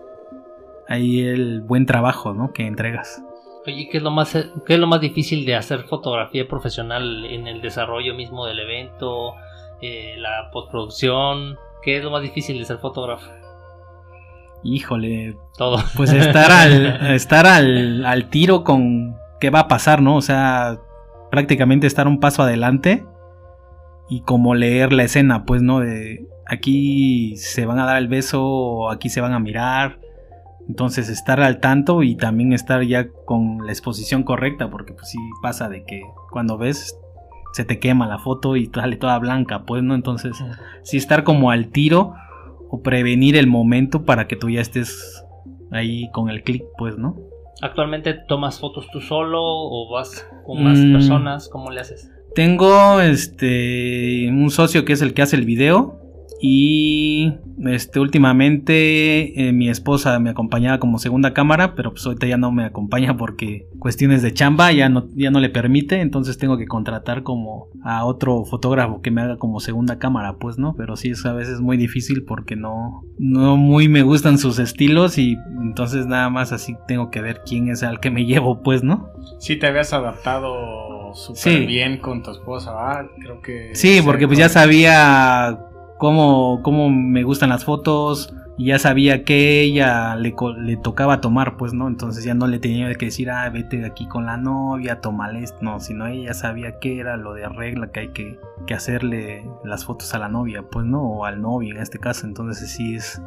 ahí 0.89 1.21
el 1.21 1.61
buen 1.61 1.85
trabajo, 1.85 2.33
¿no? 2.33 2.51
Que 2.53 2.65
entregas. 2.67 3.21
Oye, 3.67 3.89
¿qué 3.91 3.97
es 3.97 4.03
lo 4.03 4.11
más, 4.11 4.31
qué 4.65 4.75
es 4.75 4.79
lo 4.79 4.87
más 4.87 5.01
difícil 5.01 5.45
de 5.45 5.55
hacer 5.55 5.83
fotografía 5.83 6.47
profesional 6.47 7.25
en 7.25 7.47
el 7.47 7.61
desarrollo 7.61 8.13
mismo 8.13 8.45
del 8.45 8.61
evento, 8.61 9.33
eh, 9.81 10.15
la 10.17 10.49
postproducción? 10.53 11.57
¿Qué 11.83 11.97
es 11.97 12.03
lo 12.03 12.09
más 12.09 12.21
difícil 12.21 12.57
de 12.57 12.63
ser 12.63 12.77
fotógrafo? 12.77 13.29
Híjole, 14.63 15.35
Todo. 15.57 15.83
pues 15.97 16.13
estar 16.13 16.49
al 16.49 17.07
estar 17.13 17.45
al, 17.45 18.05
al 18.05 18.29
tiro 18.29 18.63
con 18.63 19.17
qué 19.41 19.49
va 19.49 19.59
a 19.59 19.67
pasar, 19.67 20.01
¿no? 20.01 20.15
O 20.15 20.21
sea, 20.21 20.79
prácticamente 21.29 21.87
estar 21.87 22.07
un 22.07 22.21
paso 22.21 22.43
adelante 22.43 23.05
y 24.07 24.21
como 24.21 24.55
leer 24.55 24.93
la 24.93 25.03
escena, 25.03 25.43
pues, 25.43 25.61
¿no? 25.61 25.81
De 25.81 26.25
aquí 26.45 27.35
se 27.35 27.65
van 27.65 27.79
a 27.79 27.85
dar 27.85 27.97
el 27.97 28.07
beso 28.07 28.89
aquí 28.89 29.09
se 29.09 29.19
van 29.19 29.33
a 29.33 29.39
mirar, 29.39 29.99
Entonces 30.67 31.09
estar 31.09 31.39
al 31.39 31.59
tanto 31.59 32.03
y 32.03 32.15
también 32.15 32.51
estar 32.53 32.83
ya 32.83 33.07
con 33.25 33.65
la 33.65 33.71
exposición 33.71 34.23
correcta, 34.23 34.69
porque 34.69 34.93
pues 34.93 35.09
sí 35.09 35.17
pasa 35.41 35.69
de 35.69 35.85
que 35.85 36.01
cuando 36.31 36.57
ves 36.57 36.97
se 37.53 37.63
te 37.65 37.79
quema 37.79 38.05
la 38.07 38.19
foto 38.19 38.55
y 38.55 38.65
sale 38.67 38.97
toda 38.97 39.17
blanca, 39.19 39.63
pues, 39.65 39.81
¿no? 39.81 39.95
Entonces, 39.95 40.37
sí 40.83 40.97
estar 40.97 41.23
como 41.23 41.49
al 41.49 41.69
tiro 41.69 42.13
o 42.69 42.81
prevenir 42.83 43.35
el 43.37 43.47
momento 43.47 44.03
para 44.03 44.27
que 44.27 44.35
tú 44.35 44.49
ya 44.49 44.61
estés 44.61 45.23
ahí 45.71 46.09
con 46.11 46.29
el 46.29 46.43
clic, 46.43 46.63
pues, 46.77 46.97
¿no? 46.97 47.15
¿Actualmente 47.61 48.13
tomas 48.27 48.59
fotos 48.59 48.87
tú 48.91 48.99
solo 49.01 49.39
o 49.41 49.89
vas 49.91 50.27
con 50.45 50.63
más 50.63 50.77
Mm. 50.77 50.91
personas? 50.91 51.49
¿Cómo 51.49 51.71
le 51.71 51.79
haces? 51.81 52.11
Tengo 52.35 52.99
este 53.01 54.29
un 54.29 54.51
socio 54.51 54.85
que 54.85 54.93
es 54.93 55.01
el 55.01 55.13
que 55.15 55.23
hace 55.23 55.37
el 55.37 55.45
video 55.45 55.99
y 56.41 57.33
este 57.65 57.99
últimamente 57.99 59.47
eh, 59.47 59.53
mi 59.53 59.69
esposa 59.69 60.19
me 60.19 60.29
acompañaba 60.29 60.79
como 60.79 60.99
segunda 60.99 61.33
cámara, 61.33 61.75
pero 61.75 61.91
pues 61.91 62.05
ahorita 62.05 62.27
ya 62.27 62.37
no 62.37 62.51
me 62.51 62.65
acompaña 62.65 63.17
porque 63.17 63.67
cuestiones 63.79 64.21
de 64.21 64.33
chamba 64.33 64.71
ya 64.71 64.89
no 64.89 65.07
ya 65.15 65.31
no 65.31 65.39
le 65.39 65.49
permite, 65.49 66.01
entonces 66.01 66.37
tengo 66.37 66.57
que 66.57 66.67
contratar 66.67 67.23
como 67.23 67.67
a 67.83 68.05
otro 68.05 68.45
fotógrafo 68.45 69.01
que 69.01 69.11
me 69.11 69.21
haga 69.21 69.37
como 69.37 69.59
segunda 69.59 69.97
cámara, 69.99 70.37
pues, 70.39 70.57
¿no? 70.57 70.75
Pero 70.77 70.95
sí 70.95 71.09
es 71.09 71.25
a 71.25 71.33
veces 71.33 71.59
muy 71.61 71.77
difícil 71.77 72.23
porque 72.23 72.55
no 72.55 73.01
no 73.17 73.57
muy 73.57 73.87
me 73.87 74.03
gustan 74.03 74.37
sus 74.37 74.59
estilos 74.59 75.17
y 75.17 75.37
entonces 75.61 76.05
nada 76.05 76.29
más 76.29 76.51
así 76.51 76.75
tengo 76.87 77.09
que 77.09 77.21
ver 77.21 77.41
quién 77.45 77.69
es 77.69 77.83
al 77.83 77.99
que 77.99 78.11
me 78.11 78.25
llevo, 78.25 78.61
pues, 78.61 78.83
¿no? 78.83 79.09
Sí, 79.39 79.55
te 79.57 79.67
habías 79.67 79.93
adaptado 79.93 81.13
súper 81.13 81.37
Sí. 81.41 81.65
bien 81.65 81.97
con 81.99 82.21
tu 82.21 82.31
esposa, 82.31 82.71
¿va? 82.71 83.07
Creo 83.21 83.41
que... 83.41 83.71
Sí, 83.73 84.01
porque 84.03 84.27
pues 84.27 84.37
ya 84.39 84.49
sabía 84.49 85.57
cómo, 85.97 86.61
cómo 86.63 86.89
me 86.89 87.23
gustan 87.23 87.49
las 87.49 87.65
fotos 87.65 88.33
y 88.57 88.67
ya 88.67 88.79
sabía 88.79 89.23
que 89.23 89.61
ella 89.61 90.15
le, 90.15 90.33
le 90.59 90.77
tocaba 90.77 91.21
tomar, 91.21 91.57
pues, 91.57 91.73
¿no? 91.73 91.87
Entonces 91.87 92.23
ya 92.23 92.33
no 92.33 92.47
le 92.47 92.57
tenía 92.57 92.91
que 92.95 93.05
decir, 93.05 93.29
ah, 93.29 93.47
vete 93.49 93.77
de 93.77 93.85
aquí 93.85 94.07
con 94.07 94.25
la 94.25 94.37
novia, 94.37 94.99
tómale 94.99 95.43
esto, 95.43 95.59
no, 95.61 95.79
sino 95.79 96.07
ella 96.07 96.33
sabía 96.33 96.79
que 96.79 96.99
era 96.99 97.17
lo 97.17 97.33
de 97.33 97.47
regla 97.47 97.91
que 97.91 97.99
hay 97.99 98.07
que, 98.09 98.39
que 98.65 98.73
hacerle 98.73 99.47
las 99.63 99.85
fotos 99.85 100.13
a 100.15 100.19
la 100.19 100.27
novia, 100.27 100.63
pues, 100.63 100.85
¿no? 100.87 101.03
O 101.03 101.25
al 101.25 101.39
novio 101.39 101.75
en 101.75 101.81
este 101.81 101.99
caso, 101.99 102.25
entonces 102.25 102.71
sí 102.71 102.95
es 102.95 103.21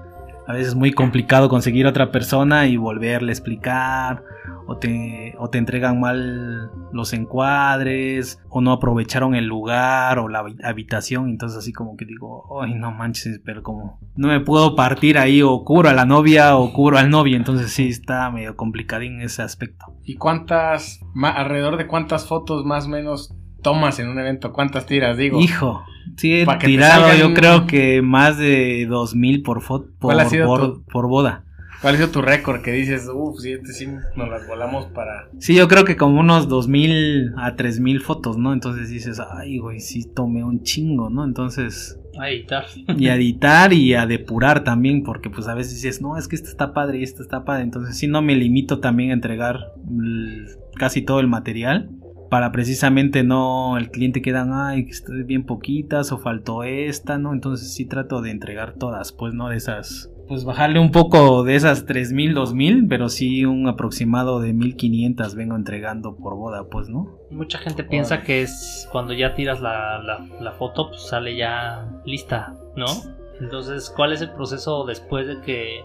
a 0.47 0.53
veces 0.53 0.75
muy 0.75 0.93
complicado 0.93 1.49
conseguir 1.49 1.87
otra 1.87 2.11
persona 2.11 2.67
y 2.67 2.77
volverle 2.77 3.31
a 3.31 3.35
explicar 3.35 4.23
o 4.67 4.77
te, 4.79 5.35
o 5.39 5.49
te 5.51 5.59
entregan 5.59 6.01
mal 6.01 6.71
los 6.93 7.13
encuadres, 7.13 8.41
o 8.49 8.61
no 8.61 8.73
aprovecharon 8.73 9.35
el 9.35 9.47
lugar 9.47 10.19
o 10.19 10.29
la 10.29 10.43
habi- 10.43 10.65
habitación, 10.65 11.29
entonces 11.29 11.59
así 11.59 11.73
como 11.73 11.97
que 11.97 12.05
digo, 12.05 12.61
ay 12.63 12.75
no 12.75 12.91
manches, 12.93 13.41
pero 13.45 13.63
como 13.63 13.99
no 14.17 14.29
me 14.29 14.41
puedo 14.41 14.75
partir 14.77 15.19
ahí 15.19 15.43
o 15.43 15.65
cubro 15.65 15.89
a 15.89 15.93
la 15.93 16.05
novia 16.05 16.57
o 16.57 16.73
cubro 16.73 16.99
al 16.99 17.11
novio, 17.11 17.37
entonces 17.37 17.73
sí 17.73 17.89
está 17.89 18.31
medio 18.31 18.57
complicadín 18.57 19.21
ese 19.21 19.43
aspecto. 19.43 19.87
¿Y 20.05 20.17
cuántas, 20.17 21.01
alrededor 21.21 21.77
de 21.77 21.87
cuántas 21.87 22.27
fotos 22.27 22.65
más 22.65 22.87
o 22.87 22.91
menos 22.91 23.35
tomas 23.63 23.99
en 23.99 24.09
un 24.09 24.19
evento? 24.19 24.53
¿Cuántas 24.53 24.87
tiras? 24.87 25.17
Digo, 25.17 25.41
Hijo, 25.41 25.83
sí 26.17 26.33
he 26.41 26.47
tirado 26.59 27.09
salgan- 27.09 27.19
yo 27.19 27.35
creo 27.35 27.67
que 27.67 28.03
más 28.03 28.39
de 28.39 28.87
2000 28.89 29.43
por 29.43 29.63
foto 29.63 29.87
por, 29.99 30.09
¿Cuál 30.15 30.21
ha 30.21 30.25
sido 30.29 30.47
por- 30.47 30.61
tu- 30.61 30.83
por 30.85 31.09
boda. 31.09 31.45
¿cuál 31.81 31.95
ha 31.95 31.97
sido 31.97 32.11
tu 32.11 32.21
récord 32.21 32.61
que 32.61 32.73
dices, 32.73 33.09
uff, 33.11 33.41
sí, 33.41 33.53
este 33.53 33.73
sí 33.73 33.87
nos 34.15 34.29
las 34.29 34.47
volamos 34.47 34.85
para... 34.89 35.29
Sí, 35.39 35.55
yo 35.55 35.67
creo 35.67 35.85
que 35.87 35.97
como 35.97 36.21
unos 36.21 36.47
2000 36.47 37.33
a 37.39 37.57
3000 37.57 38.01
fotos, 38.01 38.37
¿no? 38.37 38.53
Entonces 38.53 38.91
dices, 38.91 39.19
ay, 39.33 39.57
güey, 39.59 39.81
sí 39.81 40.05
tomé 40.15 40.45
un 40.45 40.63
chingo, 40.63 41.09
¿no? 41.09 41.25
Entonces, 41.25 41.99
A 42.21 42.29
editar. 42.29 42.67
y 42.99 43.09
a 43.09 43.15
editar 43.15 43.73
y 43.73 43.95
a 43.95 44.05
depurar 44.05 44.63
también, 44.63 45.03
porque 45.05 45.31
pues 45.31 45.49
a 45.49 45.55
veces 45.55 45.77
dices, 45.77 46.03
no, 46.03 46.19
es 46.19 46.29
que 46.29 46.37
esto 46.37 46.51
está 46.51 46.75
padre 46.75 46.99
y 46.99 47.03
esto 47.03 47.23
está 47.23 47.45
padre. 47.47 47.63
Entonces, 47.63 47.97
sí, 47.97 48.07
no 48.09 48.21
me 48.21 48.35
limito 48.37 48.81
también 48.81 49.09
a 49.11 49.15
entregar 49.15 49.73
casi 50.77 51.01
todo 51.03 51.21
el 51.21 51.29
material 51.29 51.89
para 52.31 52.53
precisamente 52.53 53.23
no 53.25 53.77
el 53.77 53.91
cliente 53.91 54.23
quedan, 54.23 54.53
ay, 54.55 54.85
que 54.87 54.93
estoy 54.93 55.25
bien 55.25 55.45
poquitas 55.45 56.13
o 56.13 56.19
faltó 56.19 56.63
esta, 56.63 57.19
¿no? 57.19 57.33
Entonces, 57.35 57.75
sí 57.75 57.85
trato 57.87 58.23
de 58.23 58.31
entregar 58.31 58.75
todas, 58.79 59.13
pues, 59.13 59.35
¿no? 59.35 59.49
De 59.49 59.57
esas. 59.57 60.11
Pues 60.29 60.45
bajarle 60.45 60.79
un 60.79 60.93
poco 60.93 61.43
de 61.43 61.57
esas 61.57 61.87
3000, 61.87 62.35
2000, 62.35 62.87
pero 62.87 63.09
sí 63.09 63.45
un 63.45 63.67
aproximado 63.67 64.39
de 64.41 64.53
1500 64.53 65.35
vengo 65.35 65.57
entregando 65.57 66.17
por 66.17 66.37
boda, 66.37 66.69
pues, 66.71 66.89
¿no? 66.89 67.19
Mucha 67.33 67.59
gente 67.59 67.83
piensa 67.83 68.23
que 68.23 68.43
es 68.43 68.89
cuando 68.93 69.13
ya 69.13 69.35
tiras 69.35 69.61
la, 69.61 69.99
la- 70.01 70.25
la 70.41 70.53
foto, 70.53 70.91
pues 70.91 71.03
sale 71.09 71.37
ya 71.37 71.85
lista, 72.07 72.55
¿no? 72.77 72.87
Entonces, 73.41 73.93
¿cuál 73.95 74.13
es 74.13 74.21
el 74.23 74.31
proceso 74.31 74.85
después 74.87 75.27
de 75.27 75.41
que, 75.41 75.81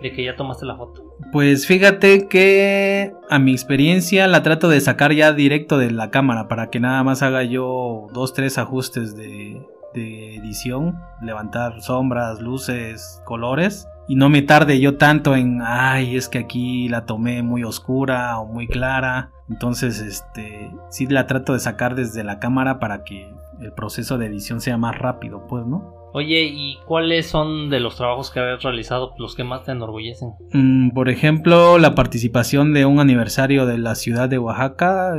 de 0.00 0.12
que 0.12 0.24
ya 0.24 0.36
tomaste 0.36 0.66
la 0.66 0.76
foto? 0.76 1.16
Pues 1.32 1.66
fíjate 1.66 2.28
que 2.28 3.12
a 3.30 3.38
mi 3.38 3.52
experiencia 3.52 4.26
la 4.26 4.42
trato 4.42 4.68
de 4.68 4.80
sacar 4.80 5.12
ya 5.12 5.32
directo 5.32 5.78
de 5.78 5.90
la 5.90 6.10
cámara 6.10 6.48
para 6.48 6.70
que 6.70 6.80
nada 6.80 7.02
más 7.02 7.22
haga 7.22 7.42
yo 7.42 8.08
dos, 8.12 8.32
tres 8.34 8.58
ajustes 8.58 9.16
de, 9.16 9.62
de 9.94 10.36
edición, 10.36 10.98
levantar 11.22 11.80
sombras, 11.80 12.40
luces, 12.40 13.22
colores 13.24 13.88
y 14.06 14.16
no 14.16 14.28
me 14.28 14.42
tarde 14.42 14.80
yo 14.80 14.98
tanto 14.98 15.34
en, 15.34 15.62
ay, 15.62 16.16
es 16.16 16.28
que 16.28 16.38
aquí 16.38 16.88
la 16.88 17.06
tomé 17.06 17.42
muy 17.42 17.64
oscura 17.64 18.38
o 18.38 18.46
muy 18.46 18.66
clara. 18.66 19.30
Entonces, 19.48 20.00
este, 20.00 20.70
sí 20.90 21.06
la 21.06 21.26
trato 21.26 21.54
de 21.54 21.60
sacar 21.60 21.94
desde 21.94 22.22
la 22.22 22.38
cámara 22.38 22.78
para 22.78 23.04
que 23.04 23.34
el 23.60 23.72
proceso 23.72 24.18
de 24.18 24.26
edición 24.26 24.60
sea 24.60 24.76
más 24.76 24.98
rápido, 24.98 25.46
pues, 25.46 25.64
¿no? 25.66 26.03
Oye, 26.16 26.44
¿y 26.44 26.78
cuáles 26.86 27.26
son 27.26 27.70
de 27.70 27.80
los 27.80 27.96
trabajos 27.96 28.30
que 28.30 28.38
habías 28.38 28.62
realizado 28.62 29.14
los 29.18 29.34
que 29.34 29.42
más 29.42 29.64
te 29.64 29.72
enorgullecen? 29.72 30.34
Mm, 30.52 30.90
por 30.90 31.08
ejemplo, 31.08 31.76
la 31.76 31.96
participación 31.96 32.72
de 32.72 32.86
un 32.86 33.00
aniversario 33.00 33.66
de 33.66 33.78
la 33.78 33.96
ciudad 33.96 34.28
de 34.28 34.38
Oaxaca. 34.38 35.16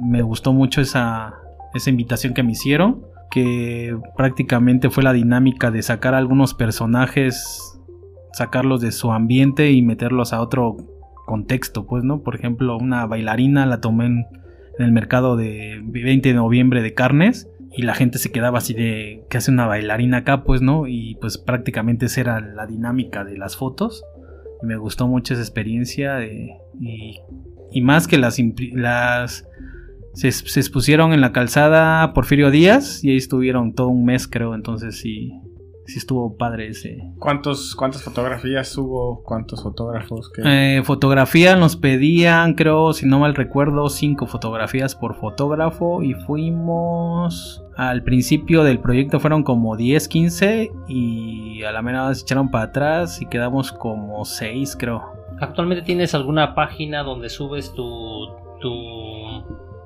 me 0.00 0.22
gustó 0.22 0.54
mucho 0.54 0.80
esa, 0.80 1.34
esa 1.74 1.90
invitación 1.90 2.32
que 2.32 2.42
me 2.42 2.52
hicieron. 2.52 3.02
Que 3.30 3.94
prácticamente 4.16 4.88
fue 4.88 5.02
la 5.02 5.12
dinámica 5.12 5.70
de 5.70 5.82
sacar 5.82 6.14
algunos 6.14 6.54
personajes, 6.54 7.78
sacarlos 8.32 8.80
de 8.80 8.90
su 8.90 9.12
ambiente 9.12 9.70
y 9.72 9.82
meterlos 9.82 10.32
a 10.32 10.40
otro 10.40 10.78
contexto, 11.26 11.84
pues, 11.84 12.04
¿no? 12.04 12.22
Por 12.22 12.34
ejemplo, 12.34 12.78
una 12.78 13.04
bailarina 13.04 13.66
la 13.66 13.82
tomé 13.82 14.06
en 14.06 14.24
el 14.78 14.92
mercado 14.92 15.36
de 15.36 15.78
20 15.82 16.26
de 16.26 16.34
noviembre 16.34 16.80
de 16.80 16.94
carnes. 16.94 17.50
Y 17.78 17.82
la 17.82 17.94
gente 17.94 18.18
se 18.18 18.32
quedaba 18.32 18.58
así 18.58 18.74
de, 18.74 19.22
¿qué 19.30 19.38
hace 19.38 19.52
una 19.52 19.66
bailarina 19.66 20.16
acá? 20.18 20.42
Pues, 20.42 20.62
¿no? 20.62 20.88
Y 20.88 21.14
pues 21.20 21.38
prácticamente 21.38 22.06
esa 22.06 22.20
era 22.22 22.40
la 22.40 22.66
dinámica 22.66 23.22
de 23.22 23.38
las 23.38 23.56
fotos. 23.56 24.02
Y 24.60 24.66
me 24.66 24.76
gustó 24.76 25.06
mucho 25.06 25.34
esa 25.34 25.42
experiencia. 25.44 26.14
de- 26.14 26.56
y, 26.80 27.20
y 27.70 27.80
más 27.82 28.08
que 28.08 28.18
las, 28.18 28.36
las 28.72 29.46
se, 30.12 30.32
se 30.32 30.58
expusieron 30.58 31.12
en 31.12 31.20
la 31.20 31.30
calzada 31.30 32.12
Porfirio 32.14 32.50
Díaz 32.50 33.04
y 33.04 33.10
ahí 33.10 33.16
estuvieron 33.16 33.72
todo 33.74 33.86
un 33.90 34.04
mes, 34.04 34.26
creo. 34.26 34.56
Entonces 34.56 34.98
sí, 34.98 35.30
sí 35.88 35.98
estuvo 35.98 36.36
padre 36.36 36.68
ese. 36.68 36.98
¿Cuántos, 37.18 37.74
¿Cuántas 37.74 38.02
fotografías 38.02 38.76
hubo? 38.76 39.22
¿Cuántos 39.22 39.62
fotógrafos? 39.62 40.30
que 40.30 40.42
Eh, 40.44 40.82
fotografía 40.84 41.56
nos 41.56 41.76
pedían, 41.76 42.54
creo, 42.54 42.92
si 42.92 43.06
no 43.06 43.18
mal 43.18 43.34
recuerdo, 43.34 43.88
cinco 43.88 44.26
fotografías 44.26 44.94
por 44.94 45.16
fotógrafo 45.16 46.02
y 46.02 46.14
fuimos... 46.14 47.64
Al 47.76 48.02
principio 48.02 48.64
del 48.64 48.80
proyecto 48.80 49.20
fueron 49.20 49.44
como 49.44 49.76
10, 49.76 50.08
15 50.08 50.72
y 50.88 51.62
a 51.62 51.70
la 51.70 51.80
mera 51.80 52.12
se 52.12 52.22
echaron 52.22 52.50
para 52.50 52.64
atrás 52.64 53.22
y 53.22 53.26
quedamos 53.26 53.70
como 53.70 54.24
6, 54.24 54.76
creo. 54.76 55.00
¿Actualmente 55.40 55.84
tienes 55.84 56.12
alguna 56.12 56.56
página 56.56 57.04
donde 57.04 57.28
subes 57.28 57.72
tu, 57.74 58.28
tu, 58.60 58.74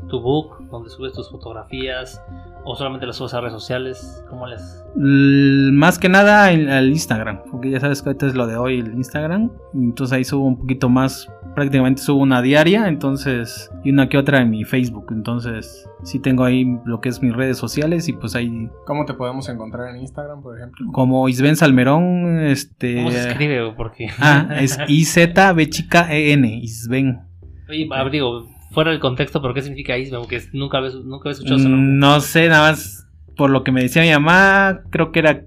tu 0.08 0.20
book, 0.20 0.66
donde 0.70 0.88
subes 0.88 1.12
tus 1.12 1.30
fotografías 1.30 2.22
o 2.64 2.76
solamente 2.76 3.06
las 3.06 3.16
subes 3.16 3.34
a 3.34 3.40
redes 3.40 3.52
sociales? 3.54 4.24
¿Cómo 4.28 4.46
les? 4.46 4.84
L- 4.96 5.72
más 5.72 5.98
que 5.98 6.08
nada 6.08 6.50
el- 6.52 6.68
al 6.70 6.88
Instagram, 6.90 7.40
porque 7.50 7.70
ya 7.70 7.80
sabes 7.80 8.02
que 8.02 8.10
ahorita 8.10 8.26
es 8.26 8.34
lo 8.34 8.46
de 8.46 8.56
hoy 8.56 8.78
el 8.80 8.94
Instagram. 8.94 9.50
Entonces 9.74 10.16
ahí 10.16 10.24
subo 10.24 10.46
un 10.46 10.58
poquito 10.58 10.88
más, 10.88 11.28
prácticamente 11.54 12.02
subo 12.02 12.20
una 12.20 12.42
diaria, 12.42 12.86
entonces, 12.88 13.70
y 13.84 13.90
una 13.90 14.08
que 14.08 14.18
otra 14.18 14.40
en 14.42 14.50
mi 14.50 14.64
Facebook. 14.64 15.06
Entonces, 15.10 15.88
sí 16.02 16.18
tengo 16.20 16.44
ahí 16.44 16.66
lo 16.84 17.00
que 17.00 17.08
es 17.08 17.22
mis 17.22 17.34
redes 17.34 17.56
sociales 17.58 18.08
y 18.08 18.12
pues 18.12 18.34
ahí, 18.36 18.68
¿Cómo 18.86 19.04
te 19.06 19.14
podemos 19.14 19.48
encontrar 19.48 19.88
en 19.94 20.00
Instagram, 20.02 20.42
por 20.42 20.56
ejemplo? 20.56 20.86
como 20.92 21.28
Isben 21.28 21.56
Salmerón, 21.56 22.38
este. 22.40 22.96
¿Cómo 22.96 23.10
se 23.10 23.28
escribe? 23.30 23.72
Porque 23.76 24.08
Ah, 24.20 24.48
es 24.60 24.78
I-Z-B 24.88 25.68
chica 25.70 26.12
E-N, 26.14 26.46
Isben. 26.62 27.20
Oye, 27.68 27.88
a 27.90 28.02
ver, 28.04 28.12
digo, 28.12 28.46
fuera 28.72 28.90
del 28.90 29.00
contexto, 29.00 29.40
¿pero 29.40 29.54
qué 29.54 29.62
significa 29.62 29.96
Isbe? 29.96 30.18
Porque 30.18 30.42
nunca 30.52 30.78
había, 30.78 30.90
nunca 30.90 31.28
había 31.28 31.32
escuchado 31.32 31.58
nombre. 31.58 31.80
Mm, 31.80 31.98
No 31.98 32.20
sé, 32.20 32.48
nada 32.48 32.70
más 32.70 33.06
por 33.36 33.50
lo 33.50 33.64
que 33.64 33.72
me 33.72 33.82
decía 33.82 34.02
mi 34.02 34.10
mamá, 34.10 34.82
creo 34.90 35.12
que 35.12 35.20
era 35.20 35.42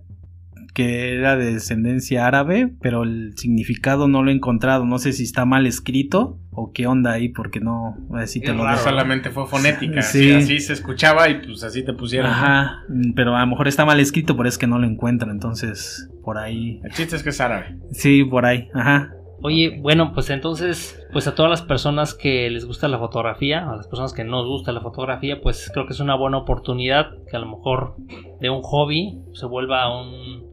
que 0.76 1.16
era 1.16 1.38
de 1.38 1.54
descendencia 1.54 2.28
árabe, 2.28 2.70
pero 2.82 3.04
el 3.04 3.32
significado 3.38 4.10
no 4.10 4.24
lo 4.24 4.30
he 4.30 4.34
encontrado. 4.34 4.86
No 4.86 5.00
sé 5.00 5.14
si 5.14 5.24
está 5.24 5.46
mal 5.46 5.66
escrito 5.66 6.38
o 6.52 6.74
qué 6.74 6.86
onda 6.86 7.14
ahí, 7.14 7.30
porque 7.30 7.62
no. 7.62 7.96
Así 8.14 8.42
te 8.42 8.52
Es 8.52 8.58
lo 8.58 8.66
raro. 8.66 8.80
Solamente 8.80 9.30
fue 9.30 9.48
fonética. 9.48 10.02
Sí. 10.02 10.34
Así 10.34 10.60
se 10.60 10.74
escuchaba 10.74 11.30
y 11.30 11.36
pues 11.46 11.64
así 11.64 11.86
te 11.86 11.94
pusieron. 11.94 12.30
Ajá, 12.30 12.84
mm, 12.90 13.14
pero 13.14 13.38
a 13.38 13.40
lo 13.40 13.48
mejor 13.48 13.70
está 13.70 13.86
mal 13.86 14.02
escrito, 14.02 14.36
pero 14.36 14.50
es 14.50 14.58
que 14.58 14.68
no 14.68 14.78
lo 14.78 14.86
encuentran. 14.86 15.32
Entonces, 15.32 16.10
por 16.26 16.38
ahí. 16.38 16.82
El 16.84 16.92
chiste 16.92 17.16
es 17.16 17.24
que 17.24 17.30
es 17.30 17.40
árabe. 17.40 17.78
Sí, 17.92 18.26
por 18.26 18.46
ahí, 18.46 18.68
ajá. 18.74 19.14
Oye, 19.46 19.78
bueno, 19.80 20.12
pues 20.12 20.32
entonces, 20.32 21.00
pues 21.14 21.28
a 21.28 21.36
todas 21.36 21.52
las 21.52 21.62
personas 21.62 22.16
que 22.16 22.50
les 22.50 22.66
gusta 22.66 22.88
la 22.88 22.98
fotografía, 22.98 23.70
a 23.70 23.76
las 23.76 23.88
personas 23.88 24.12
que 24.12 24.24
no 24.24 24.42
les 24.42 24.48
gusta 24.48 24.72
la 24.72 24.82
fotografía, 24.82 25.40
pues 25.40 25.70
creo 25.72 25.86
que 25.86 25.94
es 25.94 26.00
una 26.00 26.16
buena 26.16 26.40
oportunidad 26.40 27.12
que 27.30 27.38
a 27.38 27.40
lo 27.40 27.56
mejor 27.56 27.96
de 28.40 28.50
un 28.50 28.64
hobby 28.64 29.20
se 29.34 29.46
vuelva 29.46 29.96
un 29.96 30.50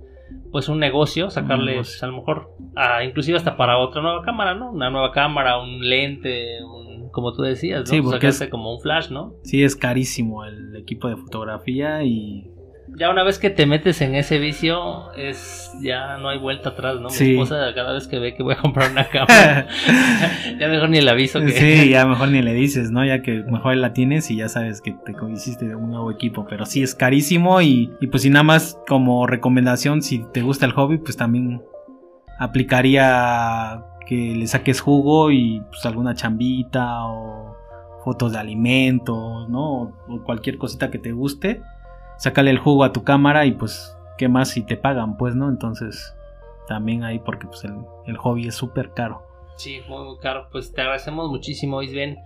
pues 0.50 0.68
un 0.68 0.78
negocio, 0.78 1.30
sacarles 1.30 2.02
a 2.02 2.06
lo 2.06 2.18
mejor 2.18 2.54
a, 2.76 3.02
inclusive 3.02 3.38
hasta 3.38 3.56
para 3.56 3.78
otra 3.78 4.02
nueva 4.02 4.22
cámara, 4.22 4.54
¿no? 4.54 4.72
Una 4.72 4.90
nueva 4.90 5.10
cámara, 5.10 5.58
un 5.58 5.80
lente, 5.80 6.62
un, 6.62 7.08
como 7.08 7.32
tú 7.32 7.40
decías, 7.40 7.80
¿no? 7.80 7.86
Sí, 7.86 8.02
porque 8.02 8.16
Sacarse 8.16 8.50
como 8.50 8.74
un 8.74 8.80
flash, 8.82 9.08
¿no? 9.10 9.36
Sí, 9.42 9.64
es 9.64 9.74
carísimo 9.74 10.44
el 10.44 10.76
equipo 10.76 11.08
de 11.08 11.16
fotografía 11.16 12.04
y 12.04 12.50
ya 12.98 13.10
una 13.10 13.22
vez 13.24 13.38
que 13.38 13.50
te 13.50 13.66
metes 13.66 14.00
en 14.00 14.14
ese 14.14 14.38
vicio, 14.38 15.12
es 15.14 15.72
ya 15.80 16.18
no 16.18 16.28
hay 16.28 16.38
vuelta 16.38 16.70
atrás, 16.70 17.00
¿no? 17.00 17.10
Sí. 17.10 17.24
Mi 17.24 17.30
esposa 17.32 17.72
cada 17.74 17.92
vez 17.92 18.06
que 18.06 18.18
ve 18.18 18.34
que 18.34 18.42
voy 18.42 18.54
a 18.54 18.58
comprar 18.58 18.90
una 18.90 19.04
cámara, 19.08 19.66
ya 20.60 20.68
mejor 20.68 20.90
ni 20.90 21.00
le 21.00 21.10
aviso 21.10 21.40
que... 21.40 21.52
Sí, 21.52 21.90
ya 21.90 22.06
mejor 22.08 22.28
ni 22.28 22.42
le 22.42 22.52
dices, 22.54 22.90
¿no? 22.90 23.04
Ya 23.04 23.22
que 23.22 23.42
mejor 23.42 23.76
la 23.76 23.92
tienes 23.92 24.30
y 24.30 24.36
ya 24.36 24.48
sabes 24.48 24.80
que 24.80 24.92
te 24.92 25.14
hiciste 25.32 25.74
un 25.74 25.90
nuevo 25.90 26.10
equipo. 26.10 26.46
Pero 26.48 26.66
sí 26.66 26.82
es 26.82 26.94
carísimo 26.94 27.60
y, 27.62 27.92
y 28.00 28.06
pues 28.08 28.22
si 28.22 28.30
nada 28.30 28.42
más 28.42 28.78
como 28.86 29.26
recomendación, 29.26 30.02
si 30.02 30.24
te 30.32 30.42
gusta 30.42 30.66
el 30.66 30.72
hobby, 30.72 30.98
pues 30.98 31.16
también 31.16 31.62
aplicaría 32.38 33.84
que 34.06 34.34
le 34.34 34.46
saques 34.46 34.80
jugo 34.80 35.30
y 35.30 35.62
pues 35.70 35.86
alguna 35.86 36.14
chambita 36.14 37.06
o 37.06 37.56
fotos 38.04 38.32
de 38.32 38.38
alimentos, 38.38 39.48
¿no? 39.48 39.94
O 40.08 40.22
cualquier 40.24 40.58
cosita 40.58 40.90
que 40.90 40.98
te 40.98 41.12
guste. 41.12 41.62
Sácale 42.22 42.50
el 42.52 42.58
jugo 42.58 42.84
a 42.84 42.92
tu 42.92 43.02
cámara 43.02 43.46
y 43.46 43.52
pues, 43.52 43.96
¿qué 44.16 44.28
más 44.28 44.50
si 44.50 44.62
te 44.64 44.76
pagan? 44.76 45.16
Pues, 45.16 45.34
¿no? 45.34 45.48
Entonces, 45.48 46.14
también 46.68 47.02
ahí 47.02 47.18
porque 47.18 47.48
pues 47.48 47.64
el, 47.64 47.74
el 48.06 48.16
hobby 48.16 48.46
es 48.46 48.54
súper 48.54 48.92
caro. 48.92 49.22
Sí, 49.56 49.80
muy, 49.88 50.04
muy 50.04 50.18
caro. 50.18 50.46
Pues 50.52 50.72
te 50.72 50.82
agradecemos 50.82 51.28
muchísimo, 51.30 51.82
Isben. 51.82 52.18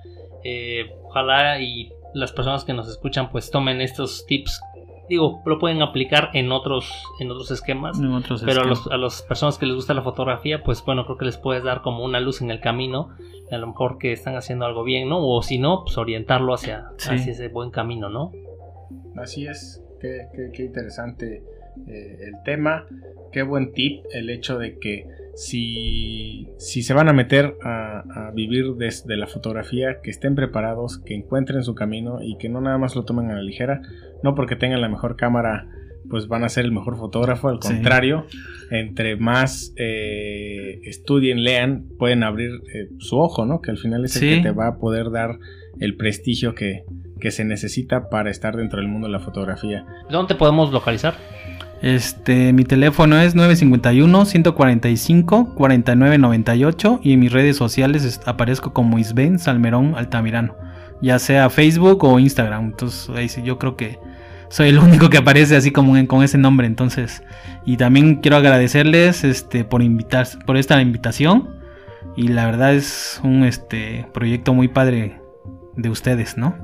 Eh, 0.45 0.95
ojalá 1.05 1.61
y 1.61 1.91
las 2.13 2.31
personas 2.33 2.65
que 2.65 2.75
nos 2.75 2.89
escuchan 2.89 3.31
pues 3.31 3.51
tomen 3.51 3.81
estos 3.81 4.27
tips. 4.27 4.61
Digo, 5.09 5.41
lo 5.47 5.59
pueden 5.59 5.81
aplicar 5.81 6.29
en 6.35 6.53
otros, 6.53 6.93
en 7.21 7.31
otros 7.31 7.51
esquemas. 7.51 7.99
En 7.99 8.13
otros 8.13 8.43
Pero 8.45 8.61
a, 8.61 8.65
esquemas. 8.65 8.85
los, 8.85 8.93
a 8.93 8.97
las 8.99 9.23
personas 9.23 9.57
que 9.57 9.65
les 9.65 9.77
gusta 9.77 9.95
la 9.95 10.03
fotografía, 10.03 10.63
pues 10.63 10.85
bueno, 10.85 11.07
creo 11.07 11.17
que 11.17 11.25
les 11.25 11.39
puedes 11.39 11.65
dar 11.65 11.81
como 11.81 12.05
una 12.05 12.21
luz 12.21 12.43
en 12.43 12.51
el 12.51 12.61
camino. 12.61 13.09
A 13.51 13.57
lo 13.57 13.69
mejor 13.69 13.97
que 13.99 14.13
están 14.13 14.37
haciendo 14.37 14.67
algo 14.67 14.83
bien, 14.85 15.09
¿no? 15.09 15.27
O 15.27 15.41
si 15.43 15.59
no, 15.59 15.85
pues 15.85 15.97
orientarlo 15.97 16.53
hacia, 16.53 16.91
Sí. 16.99 17.15
hacia 17.15 17.33
ese 17.33 17.49
buen 17.49 17.71
camino, 17.71 18.11
¿no? 18.11 18.33
Así 19.17 19.47
es, 19.47 19.83
qué, 20.01 20.27
qué- 20.35 20.51
qué 20.53 20.65
interesante 20.65 21.43
eh, 21.89 22.19
el 22.29 22.35
tema, 22.45 22.87
qué 23.33 23.43
buen 23.43 23.73
tip 23.73 24.03
el 24.15 24.31
hecho 24.31 24.59
de 24.59 24.79
que 24.79 25.07
si, 25.35 26.49
si 26.59 26.83
se 26.83 26.95
van 26.95 27.09
a 27.09 27.13
meter 27.13 27.55
a, 27.63 28.01
a 28.29 28.31
vivir 28.33 28.75
desde 28.79 29.17
la 29.17 29.27
fotografía, 29.27 30.01
que 30.03 30.11
estén 30.11 30.35
preparados, 30.35 30.99
que 30.99 31.15
encuentren 31.15 31.63
su 31.63 31.75
camino 31.75 32.19
y 32.23 32.37
que 32.39 32.49
no 32.49 32.61
nada 32.61 32.79
más 32.79 32.97
lo 32.97 33.05
tomen 33.05 33.31
a 33.31 33.35
la 33.35 33.43
ligera, 33.43 33.83
no 34.23 34.35
porque 34.35 34.57
tengan 34.57 34.81
la 34.81 34.89
mejor 34.89 35.17
cámara 35.17 35.69
pues 36.09 36.29
van 36.29 36.45
a 36.45 36.49
ser 36.49 36.65
el 36.65 36.71
mejor 36.73 36.97
fotógrafo, 36.97 37.49
al 37.49 37.59
Sí. 37.61 37.69
contrario, 37.75 38.27
entre 38.71 39.17
más 39.17 39.73
eh, 39.77 40.79
estudien, 40.85 41.43
lean, 41.43 41.87
pueden 41.99 42.23
abrir 42.23 42.51
eh, 42.73 42.89
su 42.99 43.19
ojo, 43.19 43.45
¿no? 43.45 43.61
Que 43.61 43.73
al 43.73 43.79
final 43.79 44.05
es 44.05 44.15
el 44.17 44.21
Sí. 44.23 44.37
que 44.37 44.43
te 44.43 44.51
va 44.53 44.69
a 44.69 44.79
poder 44.79 45.11
dar 45.11 45.37
el 45.81 45.97
prestigio 45.97 46.55
que, 46.55 46.85
que 47.21 47.31
se 47.31 47.45
necesita 47.45 48.09
para 48.11 48.31
estar 48.31 48.57
dentro 48.57 48.81
del 48.81 48.89
mundo 48.89 49.07
de 49.09 49.13
la 49.13 49.21
fotografía. 49.21 49.85
¿Dónde 50.11 50.35
te 50.35 50.39
podemos 50.39 50.73
localizar? 50.73 51.15
Este, 51.83 52.53
mi 52.53 52.65
teléfono 52.65 53.19
es 53.21 53.35
951-145-4998 55.57 57.01
y 57.03 57.13
en 57.13 57.21
mis 57.21 57.33
redes 57.33 57.57
sociales 57.57 58.05
es- 58.05 58.21
aparezco 58.27 58.73
como 58.73 58.99
Isben 58.99 59.39
Salmerón 59.39 59.95
Altamirano, 59.97 60.55
ya 61.03 61.19
sea 61.19 61.51
Facebook 61.51 62.05
o 62.05 62.19
Instagram. 62.19 62.67
Entonces, 62.67 63.09
ahí 63.17 63.29
sí, 63.29 63.43
yo 63.43 63.59
creo 63.59 63.77
que 63.77 63.99
soy 64.49 64.69
el 64.71 64.79
único 64.81 65.11
que 65.11 65.19
aparece 65.19 65.57
así 65.57 65.71
como 65.71 65.97
en- 65.97 66.07
con 66.07 66.23
ese 66.23 66.39
nombre. 66.39 66.67
Entonces, 66.67 67.23
y 67.65 67.77
también 67.77 68.17
quiero 68.17 68.37
agradecerles 68.39 69.25
este, 69.25 69.65
por, 69.65 69.83
invitar, 69.83 70.27
por 70.47 70.57
esta 70.57 70.81
invitación. 70.81 71.57
Y 72.17 72.29
la 72.29 72.47
verdad 72.47 72.73
es 72.75 73.21
un 73.25 73.45
este, 73.45 74.07
proyecto 74.15 74.55
muy 74.55 74.69
padre 74.69 75.21
de 75.77 75.91
ustedes, 75.91 76.39
¿no? 76.39 76.55